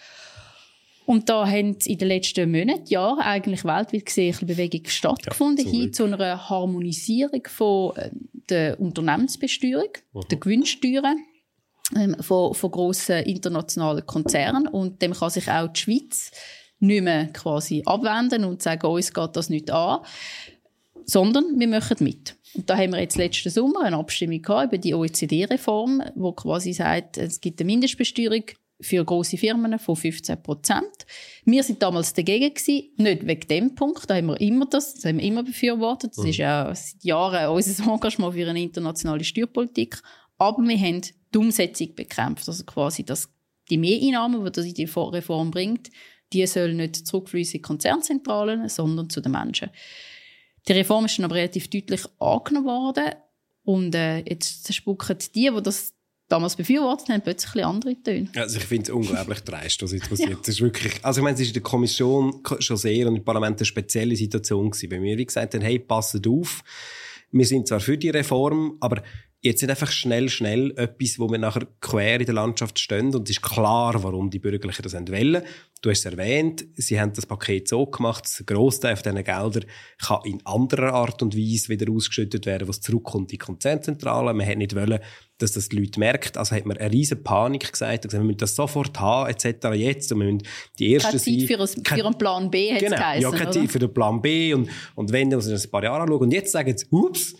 Und 1.05 1.29
da 1.29 1.47
haben 1.47 1.77
in 1.85 1.97
den 1.97 2.07
letzten 2.07 2.51
Monaten, 2.51 2.87
Jahren 2.87 3.19
eigentlich 3.19 3.63
weltweit 3.63 4.05
gesehen 4.05 4.35
eine 4.37 4.47
Bewegung 4.47 4.85
stattgefunden, 4.85 5.65
ja, 5.65 5.71
hin 5.71 5.93
zu 5.93 6.05
einer 6.05 6.49
Harmonisierung 6.49 7.43
von 7.47 7.95
äh, 7.95 8.09
der 8.49 8.79
Unternehmensbesteuerung, 8.79 9.89
mhm. 10.13 10.21
der 10.31 10.39
Gewinnsteuern 10.39 11.17
ähm, 11.95 12.15
von, 12.21 12.53
von 12.55 12.71
grossen 12.71 13.23
internationalen 13.23 14.05
Konzernen. 14.05 14.67
Und 14.67 15.01
dem 15.01 15.13
kann 15.13 15.29
sich 15.29 15.49
auch 15.49 15.67
die 15.67 15.79
Schweiz 15.79 16.31
nicht 16.79 17.03
mehr 17.03 17.27
quasi 17.27 17.83
abwenden 17.85 18.43
und 18.43 18.61
sagen, 18.61 18.87
uns 18.87 19.13
geht 19.13 19.35
das 19.35 19.49
nicht 19.49 19.71
an 19.71 19.99
sondern 21.05 21.59
wir 21.59 21.67
machen 21.67 21.97
mit. 21.99 22.35
Und 22.53 22.69
da 22.69 22.77
haben 22.77 22.93
wir 22.93 22.99
jetzt 22.99 23.17
letzten 23.17 23.49
Sommer 23.49 23.81
eine 23.83 23.97
Abstimmung 23.97 24.41
gehabt 24.41 24.67
über 24.67 24.77
die 24.77 24.93
OECD-Reform, 24.93 26.03
wo 26.15 26.31
quasi 26.31 26.73
sagt, 26.73 27.17
es 27.17 27.41
gibt 27.41 27.59
eine 27.59 27.67
Mindestbesteuerung 27.67 28.43
für 28.81 29.03
große 29.03 29.37
Firmen 29.37 29.79
von 29.79 29.95
15 29.95 30.41
Prozent. 30.43 31.05
Wir 31.45 31.63
sind 31.63 31.81
damals 31.81 32.13
dagegen 32.13 32.53
gewesen, 32.53 32.89
nicht 32.97 33.25
wegen 33.25 33.47
dem 33.47 33.75
Punkt, 33.75 34.09
da 34.09 34.15
haben 34.15 34.27
wir 34.27 34.41
immer 34.41 34.65
das, 34.65 34.95
das 34.95 35.05
haben 35.05 35.19
wir 35.19 35.25
immer 35.25 35.43
befürwortet. 35.43 36.11
Das 36.11 36.23
mhm. 36.23 36.29
ist 36.29 36.37
ja 36.37 36.73
seit 36.75 37.03
Jahren 37.03 37.49
unser 37.49 37.91
Engagement 37.91 38.33
für 38.33 38.49
eine 38.49 38.61
internationale 38.61 39.23
Steuerpolitik. 39.23 40.01
Aber 40.37 40.61
wir 40.61 40.77
haben 40.77 41.01
die 41.01 41.37
Umsetzung 41.37 41.95
bekämpft, 41.95 42.47
also 42.47 42.63
quasi, 42.65 43.03
dass 43.03 43.29
die 43.69 43.77
Mehreinnahmen, 43.77 44.51
die 44.51 44.73
die 44.73 44.83
Reform 44.83 45.51
bringt, 45.51 45.89
die 46.33 46.45
sollen 46.45 46.77
nicht 46.77 47.07
zurückfließen 47.07 47.57
in 47.57 47.61
Konzernzentralen, 47.61 48.67
sondern 48.67 49.09
zu 49.09 49.21
den 49.21 49.31
Menschen. 49.31 49.69
Die 50.67 50.73
Reform 50.73 51.05
ist 51.05 51.17
dann 51.17 51.25
aber 51.25 51.35
relativ 51.35 51.69
deutlich 51.69 52.01
angenommen 52.19 52.67
worden. 52.67 53.13
Und 53.63 53.95
äh, 53.95 54.19
jetzt 54.19 54.73
spucken 54.73 55.17
die, 55.33 55.49
die 55.55 55.63
das 55.63 55.93
damals 56.27 56.55
befürwortet 56.55 57.09
haben, 57.09 57.21
plötzlich 57.21 57.65
andere 57.65 57.95
Töne. 58.01 58.29
Also 58.35 58.57
ich 58.57 58.65
finde 58.65 58.83
es 58.83 58.89
unglaublich 58.89 59.41
dreist, 59.41 59.81
was 59.83 59.91
jetzt 59.91 60.09
passiert. 60.09 60.29
ja. 60.29 60.35
Das 60.39 60.49
ist 60.49 60.61
wirklich, 60.61 60.93
also 61.03 61.19
ich 61.19 61.23
meine, 61.23 61.35
es 61.35 61.41
ist 61.41 61.49
in 61.49 61.53
der 61.53 61.63
Kommission 61.63 62.41
schon 62.59 62.77
sehr 62.77 63.07
und 63.07 63.15
im 63.15 63.23
Parlament 63.23 63.59
eine 63.59 63.65
spezielle 63.65 64.15
Situation 64.15 64.69
gewesen, 64.71 64.89
bei 64.89 64.99
mir, 64.99 65.17
wie 65.17 65.25
gesagt 65.25 65.53
haben, 65.53 65.61
hey, 65.61 65.79
passet 65.79 66.27
auf, 66.27 66.63
wir 67.31 67.45
sind 67.45 67.67
zwar 67.67 67.79
für 67.79 67.97
die 67.97 68.09
Reform, 68.09 68.77
aber 68.79 69.03
jetzt 69.45 69.61
nicht 69.61 69.69
einfach 69.69 69.91
schnell, 69.91 70.27
schnell 70.29 70.71
etwas, 70.75 71.19
wo 71.19 71.29
wir 71.29 71.37
nachher 71.37 71.67
quer 71.79 72.19
in 72.19 72.25
der 72.25 72.35
Landschaft 72.35 72.79
stehen 72.79 73.13
und 73.13 73.29
es 73.29 73.37
ist 73.37 73.41
klar, 73.41 74.01
warum 74.03 74.29
die 74.29 74.39
Bürgerlichen 74.39 74.81
das 74.81 74.93
wollen. 74.93 75.43
Du 75.81 75.91
hast 75.91 75.99
es 75.99 76.05
erwähnt, 76.05 76.65
sie 76.73 76.99
haben 76.99 77.13
das 77.13 77.27
Paket 77.27 77.67
so 77.67 77.85
gemacht, 77.85 78.25
dass 78.25 78.39
ein 78.39 78.47
Grossteil 78.47 78.95
von 78.95 79.03
diesen 79.03 79.23
Geldern 79.23 79.65
kann 79.99 80.19
in 80.25 80.43
anderer 80.45 80.93
Art 80.93 81.21
und 81.21 81.37
Weise 81.37 81.69
wieder 81.69 81.91
ausgeschüttet 81.91 82.47
werden, 82.47 82.67
was 82.67 82.81
zurückkommt 82.81 83.31
in 83.31 83.37
die 83.37 83.37
Konzernzentrale. 83.37 84.33
Man 84.33 84.47
hat 84.47 84.57
nicht 84.57 84.75
wollen, 84.75 84.99
dass 85.37 85.51
das 85.51 85.69
die 85.69 85.77
Leute 85.77 85.99
merkt. 85.99 86.37
Also 86.37 86.55
hat 86.55 86.65
man 86.65 86.77
eine 86.77 86.91
riesen 86.91 87.23
Panik 87.23 87.71
gesagt, 87.71 88.01
gesagt, 88.01 88.13
wir 88.13 88.21
müssen 88.21 88.39
das 88.39 88.55
sofort 88.55 88.99
haben, 88.99 89.29
etc. 89.29 89.75
jetzt. 89.75 90.11
Und 90.11 90.21
wir 90.21 90.33
müssen 90.33 90.47
die 90.79 90.91
erste 90.93 91.09
keine 91.09 91.21
Zeit 91.21 91.47
für, 91.47 91.61
ein, 91.61 91.99
für 91.99 92.05
einen 92.05 92.17
Plan 92.17 92.49
B, 92.49 92.73
hat 92.73 92.79
genau, 92.79 92.95
geheißen, 92.95 93.21
Ja, 93.21 93.37
keine 93.37 93.51
Zeit 93.51 93.71
für 93.71 93.79
den 93.79 93.93
Plan 93.93 94.21
B. 94.21 94.55
Und, 94.55 94.69
und 94.95 95.11
wenn, 95.11 95.29
wir 95.29 95.37
uns 95.37 95.47
ein 95.47 95.69
paar 95.69 95.83
Jahre 95.83 96.01
anschauen. 96.01 96.21
Und 96.21 96.31
jetzt 96.31 96.51
sagen 96.51 96.75
sie, 96.75 96.87
ups, 96.89 97.35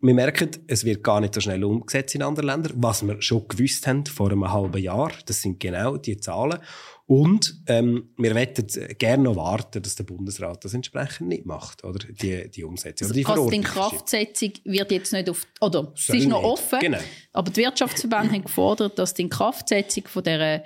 wir 0.00 0.14
merken, 0.14 0.50
es 0.68 0.84
wird 0.84 1.02
gar 1.02 1.20
nicht 1.20 1.34
so 1.34 1.40
schnell 1.40 1.64
umgesetzt 1.64 2.14
in 2.14 2.22
anderen 2.22 2.46
Ländern, 2.46 2.72
was 2.76 3.04
wir 3.04 3.20
schon 3.20 3.48
gewusst 3.48 3.86
haben 3.86 4.06
vor 4.06 4.30
einem 4.30 4.50
halben 4.50 4.80
Jahr. 4.80 5.10
Das 5.26 5.42
sind 5.42 5.58
genau 5.58 5.96
die 5.96 6.18
Zahlen. 6.18 6.60
Und 7.06 7.62
ähm, 7.66 8.10
wir 8.18 8.34
möchten 8.34 8.66
gerne 8.98 9.22
noch 9.22 9.36
warten, 9.36 9.82
dass 9.82 9.96
der 9.96 10.04
Bundesrat 10.04 10.62
das 10.64 10.74
entsprechend 10.74 11.28
nicht 11.28 11.46
macht, 11.46 11.82
oder 11.82 12.06
die, 12.06 12.50
die 12.50 12.64
Umsetzung. 12.64 13.08
Also 13.08 13.14
die, 13.14 13.50
die 13.50 13.56
Inkraftsetzung 13.56 14.52
wird 14.64 14.92
jetzt 14.92 15.12
nicht 15.14 15.30
auf, 15.30 15.46
oder 15.60 15.92
es 15.96 16.10
ist 16.10 16.28
noch 16.28 16.42
offen, 16.42 16.78
genau. 16.80 16.98
aber 17.32 17.50
die 17.50 17.62
Wirtschaftsverbände 17.62 18.34
haben 18.34 18.44
gefordert, 18.44 18.98
dass 18.98 19.14
die 19.14 19.22
Inkraftsetzung 19.22 20.06
von 20.06 20.22
der 20.22 20.64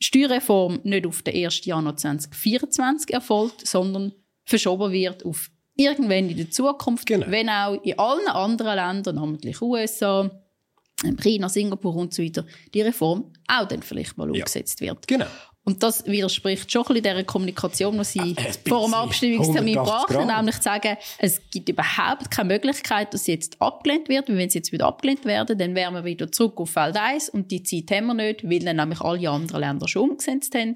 Steuerreform 0.00 0.80
nicht 0.82 1.06
auf 1.06 1.22
den 1.22 1.44
1. 1.44 1.64
Januar 1.64 1.96
2024 1.96 3.14
erfolgt, 3.14 3.64
sondern 3.64 4.12
verschoben 4.44 4.90
wird 4.90 5.24
auf 5.24 5.48
irgendwann 5.76 6.28
in 6.28 6.36
der 6.36 6.50
Zukunft, 6.50 7.06
genau. 7.06 7.26
wenn 7.28 7.48
auch 7.48 7.74
in 7.82 7.98
allen 7.98 8.28
anderen 8.28 8.76
Ländern, 8.76 9.16
namentlich 9.16 9.60
USA, 9.60 10.30
ähm, 11.04 11.16
China, 11.16 11.48
Singapur 11.48 11.94
und 11.96 12.14
so 12.14 12.22
weiter, 12.22 12.44
die 12.72 12.82
Reform 12.82 13.32
auch 13.48 13.66
dann 13.66 13.82
vielleicht 13.82 14.16
mal 14.16 14.26
ja. 14.26 14.42
umgesetzt 14.42 14.80
wird. 14.80 15.06
Genau. 15.06 15.26
Und 15.66 15.82
das 15.82 16.04
widerspricht 16.04 16.70
schon 16.70 16.82
ein 16.82 16.88
bisschen 16.88 17.02
dieser 17.04 17.24
Kommunikation, 17.24 17.96
die 17.96 18.04
sie 18.04 18.36
Ach, 18.38 18.68
vor 18.68 18.84
dem 18.84 18.94
Abstimmungstermin 18.94 19.76
brachten, 19.76 20.26
nämlich 20.26 20.56
zu 20.56 20.62
sagen, 20.62 20.98
es 21.18 21.40
gibt 21.50 21.70
überhaupt 21.70 22.30
keine 22.30 22.48
Möglichkeit, 22.48 23.14
dass 23.14 23.24
sie 23.24 23.32
jetzt 23.32 23.60
abgelehnt 23.62 24.10
wird. 24.10 24.28
Und 24.28 24.36
wenn 24.36 24.50
sie 24.50 24.58
jetzt 24.58 24.72
wieder 24.72 24.86
abgelehnt 24.86 25.24
werden, 25.24 25.56
dann 25.56 25.74
wären 25.74 25.94
wir 25.94 26.04
wieder 26.04 26.30
zurück 26.30 26.60
auf 26.60 26.70
Feld 26.70 26.96
1 26.96 27.30
und 27.30 27.50
die 27.50 27.62
Zeit 27.62 27.90
haben 27.96 28.08
wir 28.08 28.14
nicht, 28.14 28.44
weil 28.44 28.58
dann 28.58 28.76
nämlich 28.76 29.00
alle 29.00 29.30
anderen 29.30 29.60
Länder 29.60 29.88
schon 29.88 30.10
umgesetzt 30.10 30.54
haben 30.54 30.74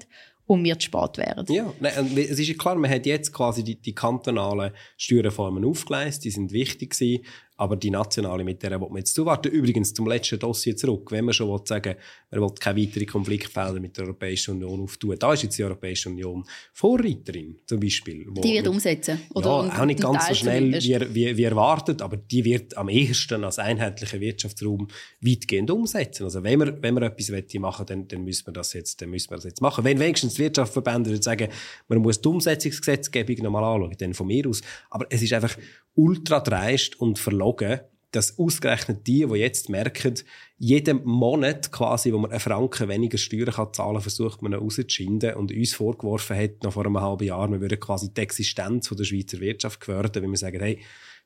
und 0.49 0.63
wir 0.63 0.79
zu 0.79 0.85
spät 0.85 1.17
wären. 1.17 1.45
Ja, 1.47 1.71
nein, 1.79 2.17
es 2.17 2.39
ist 2.39 2.47
ja 2.47 2.55
klar, 2.55 2.75
man 2.75 2.89
hat 2.89 3.05
jetzt 3.05 3.31
quasi 3.31 3.63
die, 3.63 3.79
die 3.79 3.93
kantonalen 3.93 4.71
Steuerreformen 4.97 5.63
aufgeleistet, 5.63 6.23
die 6.23 6.31
sind 6.31 6.51
wichtig 6.51 6.91
gewesen. 6.91 7.23
Aber 7.59 7.75
die 7.75 7.91
nationale, 7.91 8.45
mit 8.45 8.63
der 8.63 8.79
will 8.79 8.87
man 8.87 8.99
jetzt 8.99 9.13
zuwarten. 9.13 9.51
Übrigens 9.51 9.93
zum 9.93 10.07
letzten 10.07 10.39
Dossier 10.39 10.77
zurück. 10.77 11.11
Wenn 11.11 11.25
man 11.25 11.33
schon 11.33 11.49
will 11.49 11.59
sagen 11.65 11.95
man 12.31 12.41
will 12.41 12.55
keine 12.59 12.81
weiteren 12.81 13.05
Konfliktfelder 13.05 13.79
mit 13.79 13.97
der 13.97 14.05
Europäischen 14.05 14.55
Union 14.55 14.81
auftun, 14.81 15.15
da 15.19 15.33
ist 15.33 15.43
jetzt 15.43 15.57
die 15.57 15.63
Europäische 15.63 16.09
Union 16.09 16.45
Vorreiterin, 16.73 17.59
zum 17.65 17.79
Beispiel. 17.79 18.27
die 18.43 18.53
wird 18.53 18.67
umsetzen? 18.67 19.19
Oder 19.33 19.47
ja, 19.49 19.81
auch 19.81 19.85
nicht 19.85 19.99
ganz 19.99 20.27
so 20.27 20.33
schnell 20.35 20.73
wie, 20.73 21.13
wie, 21.13 21.37
wie, 21.37 21.43
erwartet, 21.43 22.01
aber 22.01 22.15
die 22.15 22.45
wird 22.45 22.77
am 22.77 22.87
ehesten 22.87 23.43
als 23.43 23.59
einheitlicher 23.59 24.19
Wirtschaftsraum 24.19 24.87
weitgehend 25.21 25.69
umsetzen. 25.69 26.23
Also 26.23 26.43
wenn 26.43 26.59
wir, 26.59 26.81
wenn 26.81 26.93
wir 26.93 27.01
etwas 27.01 27.29
machen 27.59 27.85
dann, 27.87 28.07
dann 28.07 28.23
müssen 28.23 28.47
wir 28.47 28.53
das 28.53 28.73
jetzt, 28.73 29.01
dann 29.01 29.09
müssen 29.09 29.31
wir 29.31 29.35
das 29.35 29.45
jetzt 29.45 29.61
machen. 29.61 29.83
Wenn 29.83 29.99
wenigstens 29.99 30.35
die 30.35 30.43
Wirtschaftsverbände 30.43 31.21
sagen, 31.21 31.49
man 31.87 31.99
muss 31.99 32.21
die 32.21 32.29
Umsetzungsgesetzgebung 32.29 33.43
nochmal 33.43 33.63
anschauen, 33.63 33.95
dann 33.97 34.13
von 34.13 34.27
mir 34.27 34.47
aus. 34.47 34.61
Aber 34.89 35.07
es 35.09 35.21
ist 35.21 35.33
einfach 35.33 35.57
ultra 35.95 36.39
dreist 36.39 36.99
und 36.99 37.19
verlogen, 37.57 37.81
dass 38.11 38.39
ausgerechnet 38.39 39.05
die, 39.05 39.27
die 39.27 39.35
jetzt 39.35 39.69
merken, 39.69 40.15
jeden 40.57 41.03
Monat 41.05 41.71
quasi, 41.71 42.11
wo 42.11 42.17
man 42.17 42.31
einen 42.31 42.39
Franken 42.39 42.89
weniger 42.89 43.19
Steuern 43.19 43.53
kann 43.53 43.71
zahlen 43.71 44.01
versucht 44.01 44.41
man 44.41 44.53
ihn 44.53 44.59
rauszuschinden 44.59 45.35
und 45.35 45.51
uns 45.51 45.73
vorgeworfen 45.73 46.35
hat, 46.35 46.63
noch 46.63 46.73
vor 46.73 46.85
einem 46.85 46.99
halben 46.99 47.27
Jahr, 47.27 47.51
wir 47.51 47.61
würden 47.61 47.79
quasi 47.79 48.11
die 48.11 48.21
Existenz 48.21 48.89
der 48.89 49.03
Schweizer 49.03 49.39
Wirtschaft 49.39 49.79
gefährden, 49.79 50.23
wenn 50.23 50.31
wir 50.31 50.37
sagen, 50.37 50.59
hey, 50.59 50.79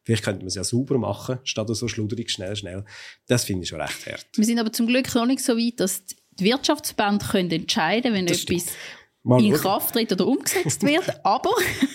Vielleicht 0.06 0.26
könnte 0.26 0.40
man 0.40 0.48
es 0.48 0.56
ja 0.56 0.66
sauber 0.66 0.98
machen, 0.98 1.40
statt 1.46 1.70
so 1.70 1.88
schluderig, 1.88 2.30
schnell, 2.30 2.58
schnell. 2.58 2.84
Das 3.26 3.46
finde 3.46 3.64
ich 3.64 3.70
schon 3.70 3.80
recht 3.80 4.06
hart. 4.06 4.28
Wir 4.36 4.44
sind 4.44 4.60
aber 4.60 4.74
zum 4.74 4.86
Glück 4.86 5.16
noch 5.16 5.26
nicht 5.26 5.42
so 5.42 5.54
weit, 5.56 5.80
dass 5.80 6.04
die 6.06 6.44
Wirtschaftsverbände 6.44 7.26
können 7.26 7.52
entscheiden 7.52 8.12
können, 8.12 8.16
wenn 8.16 8.26
das 8.26 8.44
etwas 8.44 8.64
stimmt. 8.64 8.78
Mal 9.24 9.44
in 9.44 9.54
Kraft 9.54 9.94
tritt 9.94 10.12
oder 10.12 10.28
umgesetzt 10.28 10.84
wird. 10.84 11.06
Aber 11.26 11.52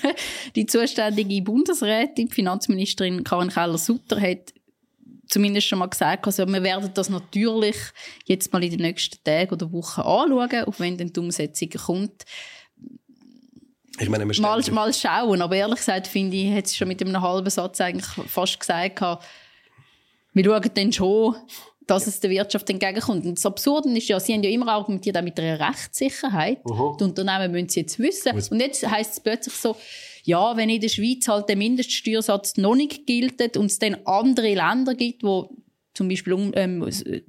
die 0.57 0.67
zuständige 0.67 1.43
Bundesrätin, 1.43 2.29
die 2.29 2.35
Finanzministerin 2.35 3.23
Karin 3.23 3.51
Keller-Sutter, 3.51 4.21
hat 4.21 4.55
zumindest 5.29 5.67
schon 5.67 5.79
mal 5.79 5.87
gesagt, 5.87 6.25
also 6.27 6.47
wir 6.47 6.63
werden 6.63 6.91
das 6.95 7.11
natürlich 7.11 7.77
jetzt 8.25 8.53
mal 8.53 8.65
in 8.65 8.71
den 8.71 8.81
nächsten 8.81 9.23
Tagen 9.23 9.53
oder 9.53 9.71
Wochen 9.73 10.01
anschauen, 10.01 10.65
auf 10.65 10.81
wenn 10.81 10.97
dann 10.97 11.13
die 11.13 11.21
Umsetzung 11.21 11.69
kommt. 11.69 12.25
Ich 14.01 14.09
meine, 14.09 14.25
mal, 14.25 14.63
mal 14.71 14.95
schauen. 14.95 15.43
Aber 15.43 15.57
ehrlich 15.57 15.79
gesagt, 15.79 16.07
finde 16.07 16.37
ich, 16.37 16.55
hat 16.55 16.67
es 16.67 16.77
schon 16.77 16.89
mit 16.89 17.03
einem 17.03 17.21
halben 17.21 17.51
Satz 17.51 17.81
eigentlich 17.81 18.07
fast 18.29 18.59
gesagt, 18.59 19.01
wir 19.01 20.45
schauen 20.45 20.71
dann 20.75 20.93
schon, 20.93 21.37
dass 21.89 22.07
es 22.07 22.21
der 22.21 22.31
Wirtschaft 22.31 22.69
entgegenkommt. 22.69 23.25
Und 23.25 23.39
das 23.39 23.47
Absurde 23.47 23.89
ist 23.91 24.09
ja, 24.09 24.21
sie 24.21 24.35
haben 24.35 24.43
ja 24.43 24.51
immer 24.51 24.69
argumentiert 24.69 25.17
auch 25.17 25.23
mit 25.23 25.41
einer 25.41 25.59
Rechtssicherheit. 25.59 26.61
Die 26.67 27.05
Unternehmen 27.05 27.51
müssen 27.51 27.67
es 27.67 27.75
jetzt 27.75 27.99
wissen. 27.99 28.33
Und 28.51 28.61
jetzt 28.61 28.89
heisst 28.89 29.15
es 29.15 29.21
plötzlich 29.21 29.55
so, 29.55 29.75
ja, 30.23 30.55
wenn 30.57 30.69
in 30.69 30.83
der 30.83 30.91
Schweiz 30.91 31.27
halt 31.27 31.49
der 31.49 31.57
Mindeststeuersatz 31.57 32.59
noch 32.59 32.75
nicht 32.75 33.07
gilt 33.07 33.57
und 33.57 33.67
es 33.67 33.79
dann 33.79 33.97
andere 34.05 34.55
Länder 34.55 34.95
gibt, 34.95 35.25
wo 35.25 35.49
zum 35.95 36.09
Beispiel 36.09 36.53
ähm, 36.55 36.87
äh, 36.87 37.23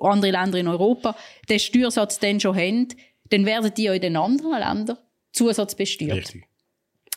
andere 0.00 0.32
Länder 0.32 0.58
in 0.58 0.66
Europa 0.66 1.16
den 1.48 1.60
Steuersatz 1.60 2.18
dann 2.18 2.40
schon 2.40 2.56
haben, 2.56 2.88
dann 3.30 3.46
werden 3.46 3.72
die 3.76 3.84
ja 3.84 3.94
in 3.94 4.00
den 4.00 4.16
anderen 4.16 4.58
Ländern 4.58 4.98
zusatzbesteuert. 5.32 6.16
Richtig. 6.18 6.49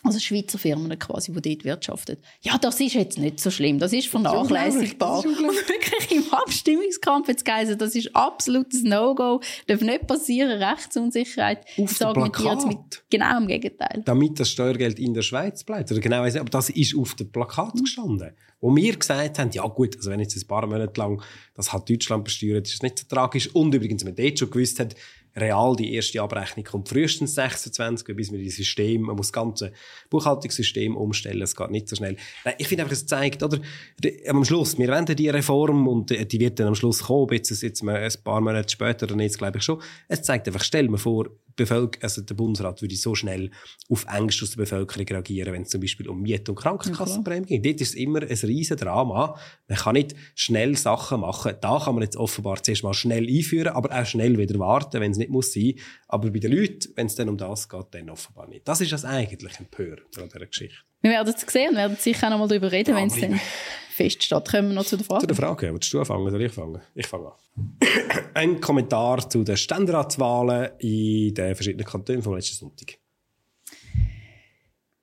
Also 0.06 0.20
Schweizer 0.20 0.58
Firmen 0.58 1.00
quasi, 1.00 1.32
die 1.32 1.42
dort 1.42 1.64
wirtschaften. 1.64 2.18
Ja, 2.42 2.58
das 2.58 2.80
ist 2.82 2.94
jetzt 2.94 3.18
nicht 3.18 3.40
so 3.40 3.50
schlimm. 3.50 3.80
Das 3.80 3.94
ist 3.94 4.08
vernachlässigbar. 4.08 5.22
Das 5.24 5.32
ist 5.32 5.40
Und 5.40 5.48
wirklich 5.70 6.12
im 6.12 6.34
Abstimmungskampf 6.34 7.28
jetzt 7.30 7.46
geheißen, 7.46 7.78
das 7.78 7.96
ist 7.96 8.14
absolutes 8.16 8.84
No-Go. 8.84 9.40
Darf 9.68 9.82
nicht 9.82 10.06
passieren, 10.06 10.62
Rechtsunsicherheit. 10.62 11.60
Auf 11.62 11.78
Jetzt 11.78 12.02
dem 12.02 12.08
argumentiert 12.08 12.58
es 12.60 12.66
mit 12.66 12.78
Plakat. 12.90 13.04
genau 13.10 13.38
im 13.38 13.48
Gegenteil. 13.48 14.02
damit 14.06 14.40
das 14.40 14.50
Steuergeld 14.50 15.00
in 15.00 15.14
der 15.14 15.22
Schweiz 15.22 15.64
bleibt. 15.64 15.92
Oder 15.92 16.02
genau, 16.02 16.18
aber 16.18 16.30
das 16.50 16.70
ist 16.70 16.98
auf 16.98 17.16
dem 17.16 17.32
Plakat 17.32 17.76
Mhm. 17.76 17.84
gestanden. 17.84 18.32
Wo 18.60 18.74
wir 18.76 18.96
gesagt 18.96 19.40
haben, 19.40 19.52
ja 19.52 19.66
gut, 19.68 19.96
also 19.98 20.10
wenn 20.10 20.20
jetzt 20.20 20.36
ein 20.38 20.48
paar 20.48 20.66
Monate 20.68 21.00
lang 21.00 21.22
das 21.56 21.72
hat 21.74 21.90
Deutschland 21.90 22.24
besteuert, 22.24 22.68
ist 22.68 22.76
es 22.76 22.82
nicht 22.82 23.00
so 23.00 23.06
tragisch. 23.08 23.54
Und 23.54 23.74
übrigens, 23.76 24.04
wenn 24.06 24.14
man 24.16 24.24
dort 24.26 24.40
schon 24.40 24.50
gewusst 24.50 24.80
hat, 24.80 24.96
real 25.36 25.76
die 25.76 25.94
erste 25.94 26.22
Abrechnung 26.22 26.66
kommt 26.66 26.90
frühestens 26.90 27.36
26, 27.36 28.16
bis 28.16 28.32
man 28.32 28.40
die 28.40 28.50
System, 28.50 29.04
man 29.04 29.16
muss 29.16 29.28
das 29.28 29.34
ganze 29.34 29.74
Buchhaltungssystem 30.10 30.96
umstellen, 30.96 31.42
es 31.42 31.56
geht 31.56 31.72
nicht 31.72 31.90
so 31.90 31.96
schnell. 31.96 32.18
Nein, 32.46 32.56
ich 32.58 32.68
finde 32.68 32.84
einfach, 32.84 32.94
es 32.94 33.06
zeigt, 33.06 33.42
oder, 33.44 33.60
am 34.28 34.46
Schluss, 34.46 34.78
wir 34.78 34.88
wollen 34.88 35.06
die 35.06 35.30
Reform 35.30 35.88
und 35.88 36.10
die 36.10 36.28
die 36.28 36.40
wird 36.40 36.60
dann 36.60 36.68
am 36.68 36.76
Schluss 36.76 37.04
kommen, 37.04 37.32
jetzt, 37.32 37.50
jetzt 37.62 37.84
ein 37.84 38.12
paar 38.24 38.42
Monate 38.42 38.70
später 38.70 39.06
oder 39.06 39.16
nicht, 39.16 39.38
glaube 39.38 39.58
ich 39.58 39.64
schon. 39.64 39.82
Es 40.08 40.24
zeigt 40.24 40.48
einfach, 40.48 40.64
stell 40.64 40.90
mir 40.90 40.98
vor, 40.98 41.30
Bevölker 41.56 42.04
also 42.04 42.22
der 42.22 42.36
Bundesrat 42.36 42.82
würde 42.82 42.96
so 42.96 43.16
schnell 43.16 43.52
auf 43.90 44.06
Ängste 44.06 44.44
aus 44.44 44.52
der 44.52 44.58
Bevölkerung 44.58 45.08
reagieren, 45.08 45.54
wenn 45.54 45.64
es 45.64 45.70
zum 45.70 45.82
Beispiel 45.82 46.10
um 46.10 46.22
Miet- 46.22 46.50
und 46.50 46.56
Krankenkassenprämien 46.56 47.46
geht. 47.46 47.66
Dort 47.66 47.82
ist 47.82 47.90
es 47.90 47.96
immer 47.96 48.22
ein 48.22 48.28
riesen 48.28 48.78
Drama. 48.78 49.38
Man 49.68 49.78
kann 49.78 49.94
nicht 49.94 50.16
schnell 50.36 50.76
Sachen 50.78 51.22
machen. 51.22 51.54
Da 51.62 51.80
kann 51.80 51.96
man 51.96 52.04
jetzt 52.04 52.18
offenbar 52.18 52.62
zuerst 52.62 52.84
mal 52.84 52.94
schnell 52.94 53.28
einführen, 53.28 53.74
aber 53.74 53.98
auch 53.98 54.06
schnell 54.06 54.38
wieder 54.38 54.58
warten, 54.60 55.02
wenn 55.02 55.12
es 55.12 55.18
nicht 55.18 55.32
muss 55.32 55.54
sein. 55.54 55.74
Aber 56.08 56.32
bei 56.32 56.40
den 56.40 56.52
Leuten, 56.52 56.94
wenn 56.96 57.08
es 57.08 57.16
dann 57.16 57.30
um 57.30 57.38
das 57.38 57.70
geht, 57.70 57.88
dann 57.92 58.10
offenbar 58.10 58.48
nicht. 58.48 58.68
Das 58.68 58.82
ist 58.82 58.92
das 58.92 59.06
eigentlich 59.06 59.60
Empörend 59.60 60.18
an 60.18 60.30
dieser 60.30 60.46
Geschichte. 60.46 60.78
Wir 61.04 61.12
werden 61.12 61.34
es 61.36 61.42
sehen 61.52 61.72
und 61.72 61.76
werden 61.76 61.98
sicher 61.98 62.28
auch 62.28 62.32
noch 62.32 62.40
mal 62.40 62.48
darüber 62.48 62.72
reden, 62.72 62.96
wenn 62.96 63.08
es 63.08 63.20
dann 63.20 63.38
feststeht. 63.90 64.50
Kommen 64.50 64.70
wir 64.70 64.76
noch 64.76 64.86
zu 64.86 64.96
der 64.96 65.06
Zu 65.06 65.12
Frage. 65.12 65.28
der 65.28 65.36
Frage, 65.36 65.74
willst 65.74 65.92
du 65.92 66.00
anfangen 66.00 66.26
oder 66.26 66.40
ich 66.40 66.54
fange? 66.54 66.82
Ich 66.96 67.08
fange 67.08 67.28
an. 67.28 67.78
Ein 68.34 68.62
Kommentar 68.62 69.30
zu 69.30 69.44
den 69.44 69.58
Ständeratswahlen 69.58 70.72
in 70.80 71.34
den 71.34 71.56
verschiedenen 71.56 71.86
Kantonen 71.86 72.22
vom 72.22 72.36
letzten 72.36 72.56
Sonntag. 72.56 72.98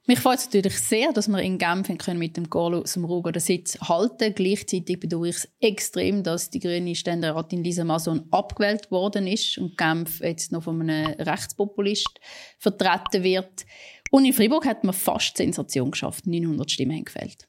Mich 0.06 0.18
freut 0.18 0.38
es 0.38 0.46
natürlich 0.46 0.78
sehr, 0.80 1.12
dass 1.12 1.28
wir 1.28 1.40
in 1.40 1.58
Genf 1.58 1.86
können 1.98 2.18
mit 2.18 2.36
dem 2.36 2.48
Carlo 2.48 2.84
Sumruga 2.84 3.30
den 3.30 3.38
Sitz 3.38 3.78
halten. 3.80 4.34
Gleichzeitig 4.34 4.98
bedauere 4.98 5.26
ich 5.26 5.36
es 5.36 5.48
extrem, 5.60 6.24
dass 6.24 6.50
die 6.50 6.58
grüne 6.58 6.96
Ständeratin 6.96 7.62
Lisa 7.62 7.84
Mason 7.84 8.26
abgewählt 8.30 8.90
worden 8.90 9.26
ist 9.28 9.58
und 9.58 9.76
Genf 9.76 10.20
jetzt 10.20 10.50
noch 10.50 10.64
von 10.64 10.80
einem 10.80 11.12
Rechtspopulist 11.12 12.18
vertreten 12.58 13.22
wird. 13.22 13.66
Und 14.10 14.24
in 14.24 14.32
Freiburg 14.32 14.66
hat 14.66 14.84
man 14.84 14.92
fast 14.92 15.36
Sensation 15.36 15.92
geschafft. 15.92 16.26
900 16.26 16.70
Stimmen 16.70 16.96
haben 16.96 17.04
gefällt. 17.04 17.48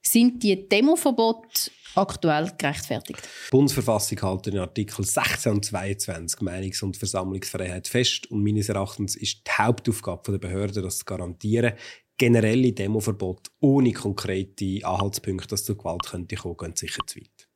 Sind 0.00 0.42
die 0.42 0.68
Demoverbote 0.68 1.70
aktuell 1.94 2.52
gerechtfertigt? 2.56 3.22
Die 3.22 3.50
Bundesverfassung 3.50 4.20
hält 4.20 4.46
in 4.46 4.58
Artikel 4.58 5.04
16 5.04 5.52
und 5.52 5.64
22 5.64 6.40
Meinungs- 6.40 6.82
und 6.82 6.96
Versammlungsfreiheit 6.96 7.88
fest 7.88 8.30
und 8.30 8.44
meines 8.44 8.68
Erachtens 8.68 9.16
ist 9.16 9.46
die 9.46 9.50
Hauptaufgabe 9.50 10.32
der 10.32 10.38
Behörden, 10.38 10.82
das 10.82 10.98
zu 10.98 11.04
garantieren. 11.04 11.72
Generelle 12.16 12.72
Demoverbot 12.72 13.50
ohne 13.60 13.92
konkrete 13.92 14.86
Anhaltspunkte, 14.86 15.48
dass 15.48 15.64
zu 15.64 15.76
Gewalt 15.76 16.06
könnte 16.06 16.36
kommen, 16.36 16.56
gehen 16.56 16.76
sicher 16.76 17.04
zu 17.06 17.18
weit. 17.18 17.48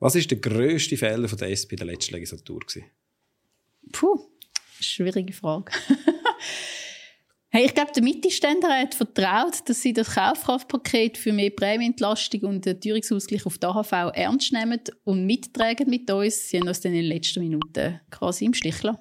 Was 0.00 0.16
ist 0.16 0.30
der 0.30 0.38
grösste 0.38 0.96
Fehler 0.96 1.28
von 1.28 1.38
der 1.38 1.50
SP 1.54 1.72
in 1.74 1.78
der 1.78 1.86
letzten 1.86 2.14
Legislatur? 2.14 2.60
Gewesen? 2.60 2.90
Puh, 3.92 4.18
schwierige 4.80 5.32
Frage. 5.32 5.70
hey, 7.50 7.66
ich 7.66 7.74
glaube, 7.74 7.92
der 7.92 8.02
Mittelständler 8.02 8.80
hat 8.80 8.94
vertraut, 8.94 9.68
dass 9.68 9.80
sie 9.80 9.92
das 9.92 10.14
Kaufkraftpaket 10.14 11.16
für 11.16 11.32
mehr 11.32 11.50
Prämienentlastung 11.50 12.40
und 12.42 12.66
den 12.66 12.80
Teuerungsausgleich 12.80 13.46
auf 13.46 13.58
die 13.58 13.66
AHV 13.66 13.92
ernst 14.12 14.52
nehmen 14.52 14.80
und 15.04 15.24
mittragen 15.24 15.88
mit 15.88 16.10
uns. 16.10 16.48
Sie 16.48 16.58
haben 16.58 16.66
uns 16.66 16.80
dann 16.80 16.92
in 16.92 17.02
den 17.02 17.08
letzten 17.08 17.40
Minuten 17.40 18.00
quasi 18.10 18.44
im 18.44 18.54
Stich 18.54 18.80
gelassen. 18.80 18.98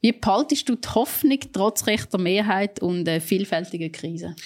Wie 0.00 0.12
behaltest 0.12 0.68
du 0.68 0.76
die 0.76 0.88
Hoffnung 0.88 1.38
trotz 1.52 1.86
rechter 1.86 2.18
Mehrheit 2.18 2.80
und 2.80 3.08
äh, 3.08 3.20
vielfältiger 3.20 3.88
Krise? 3.88 4.36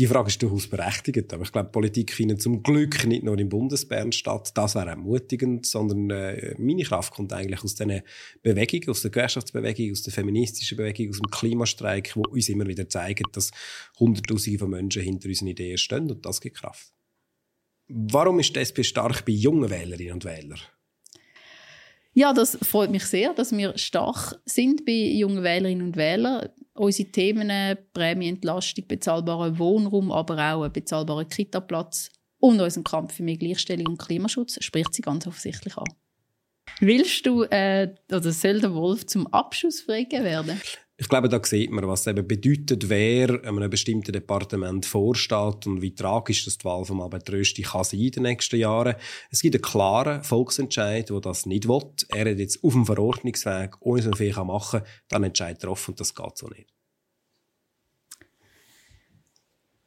Die 0.00 0.06
Frage 0.06 0.28
ist 0.28 0.40
durchaus 0.42 0.66
berechtigt, 0.66 1.30
aber 1.34 1.42
ich 1.42 1.52
glaube, 1.52 1.68
Politik 1.68 2.14
findet 2.14 2.40
zum 2.40 2.62
Glück 2.62 3.04
nicht 3.04 3.22
nur 3.22 3.38
im 3.38 3.50
Bundesbern 3.50 4.12
statt. 4.12 4.50
Das 4.54 4.74
wäre 4.74 4.88
ermutigend, 4.88 5.66
sondern 5.66 6.08
äh, 6.08 6.54
meine 6.56 6.84
Kraft 6.84 7.12
kommt 7.12 7.34
eigentlich 7.34 7.62
aus 7.62 7.74
diesen 7.74 8.00
Bewegungen, 8.42 8.88
aus 8.88 9.02
der 9.02 9.10
Gewerkschaftsbewegung, 9.10 9.92
aus 9.92 10.00
der 10.00 10.14
feministischen 10.14 10.78
Bewegung, 10.78 11.10
aus 11.10 11.18
dem 11.18 11.30
Klimastreik, 11.30 12.16
wo 12.16 12.22
uns 12.22 12.48
immer 12.48 12.66
wieder 12.66 12.88
zeigen, 12.88 13.24
dass 13.34 13.50
Hunderttausende 13.98 14.58
von 14.58 14.70
Menschen 14.70 15.02
hinter 15.02 15.28
unseren 15.28 15.48
Ideen 15.48 15.76
stehen 15.76 16.10
und 16.10 16.24
das 16.24 16.40
gibt 16.40 16.56
Kraft. 16.56 16.94
Warum 17.88 18.40
ist 18.40 18.56
die 18.56 18.60
SP 18.64 18.80
stark 18.82 19.26
bei 19.26 19.32
jungen 19.32 19.68
Wählerinnen 19.68 20.14
und 20.14 20.24
Wählern? 20.24 20.60
Ja, 22.14 22.32
das 22.32 22.56
freut 22.62 22.90
mich 22.90 23.04
sehr, 23.04 23.34
dass 23.34 23.52
wir 23.52 23.76
stark 23.76 24.40
sind 24.46 24.86
bei 24.86 24.92
jungen 24.92 25.42
Wählerinnen 25.42 25.88
und 25.88 25.96
Wählern. 25.96 26.48
Unsere 26.74 27.10
Themen, 27.10 27.50
äh, 27.50 27.76
Prämienentlastung, 27.76 28.86
bezahlbarer 28.86 29.58
Wohnraum, 29.58 30.12
aber 30.12 30.34
auch 30.54 30.62
ein 30.62 30.72
bezahlbarer 30.72 31.24
Kitaplatz 31.24 32.10
und 32.38 32.60
unseren 32.60 32.84
Kampf 32.84 33.14
für 33.14 33.22
mehr 33.22 33.36
Gleichstellung 33.36 33.86
und 33.88 33.98
Klimaschutz 33.98 34.62
spricht 34.62 34.94
sie 34.94 35.02
ganz 35.02 35.26
offensichtlich 35.26 35.76
an. 35.76 35.88
Willst 36.78 37.26
du 37.26 37.42
äh, 37.42 37.94
oder 38.10 38.32
soll 38.32 38.60
der 38.60 38.74
Wolf 38.74 39.06
zum 39.06 39.26
Abschuss 39.26 39.80
freigegeben 39.80 40.24
werden? 40.24 40.60
Ich 41.00 41.08
glaube, 41.08 41.30
da 41.30 41.42
sieht 41.42 41.70
man, 41.70 41.88
was 41.88 42.02
es 42.02 42.08
eben 42.08 42.28
bedeutet, 42.28 42.90
wer 42.90 43.42
einem 43.44 43.70
bestimmten 43.70 44.12
Departement 44.12 44.84
vorsteht 44.84 45.66
und 45.66 45.80
wie 45.80 45.94
tragisch 45.94 46.44
das 46.44 46.58
die 46.58 46.66
Wahl 46.66 46.84
von 46.84 47.00
Albert 47.00 47.32
Rösti 47.32 47.62
kann 47.62 47.84
sein 47.84 48.00
in 48.00 48.10
den 48.10 48.22
nächsten 48.24 48.56
Jahren. 48.56 48.96
Es 49.30 49.40
gibt 49.40 49.54
einen 49.54 49.62
klaren 49.62 50.22
Volksentscheid, 50.22 51.08
der 51.08 51.20
das 51.20 51.46
nicht 51.46 51.66
will. 51.66 51.80
Er 52.10 52.30
hat 52.30 52.38
jetzt 52.38 52.62
auf 52.62 52.74
dem 52.74 52.84
Verordnungsweg, 52.84 53.76
ohne 53.80 54.02
so 54.02 54.12
viel 54.12 54.34
machen 54.44 54.80
kann, 54.80 54.88
dann 55.08 55.24
Entscheid 55.24 55.58
getroffen 55.58 55.92
und 55.92 56.00
das 56.00 56.14
geht 56.14 56.36
so 56.36 56.48
nicht. 56.48 56.68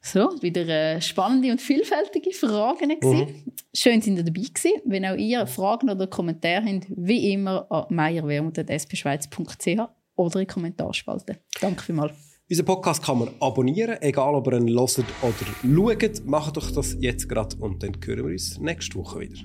So, 0.00 0.42
wieder 0.42 0.68
äh, 0.68 1.00
spannende 1.00 1.52
und 1.52 1.60
vielfältige 1.60 2.32
Fragen. 2.32 2.92
Mhm. 3.00 3.52
Schön, 3.72 4.00
dass 4.00 4.08
ihr 4.08 4.16
dabei 4.16 4.32
gewesen. 4.32 4.72
Wenn 4.84 5.06
auch 5.06 5.16
ihr 5.16 5.46
Fragen 5.46 5.90
oder 5.90 6.08
Kommentare 6.08 6.66
habt, 6.66 6.86
wie 6.88 7.32
immer 7.32 7.70
an 7.70 7.86
meierwermut.spschweiz.ch 7.94 10.03
oder 10.16 10.40
in 10.40 10.46
die 10.46 10.52
Kommentarspalte. 10.52 11.40
Danke 11.60 11.82
vielmals. 11.82 12.12
Unseren 12.48 12.66
Podcast 12.66 13.02
kann 13.02 13.18
man 13.18 13.30
abonnieren, 13.40 13.96
egal 14.02 14.34
ob 14.34 14.46
ihr 14.48 14.58
ihn 14.58 14.68
hört 14.68 14.98
oder 15.22 15.34
schaut. 15.64 16.26
Macht 16.26 16.56
doch 16.56 16.70
das 16.70 16.96
jetzt 17.00 17.28
gerade 17.28 17.56
und 17.56 17.82
dann 17.82 17.96
hören 18.04 18.18
wir 18.18 18.32
uns 18.32 18.58
nächste 18.58 18.98
Woche 18.98 19.20
wieder. 19.20 19.40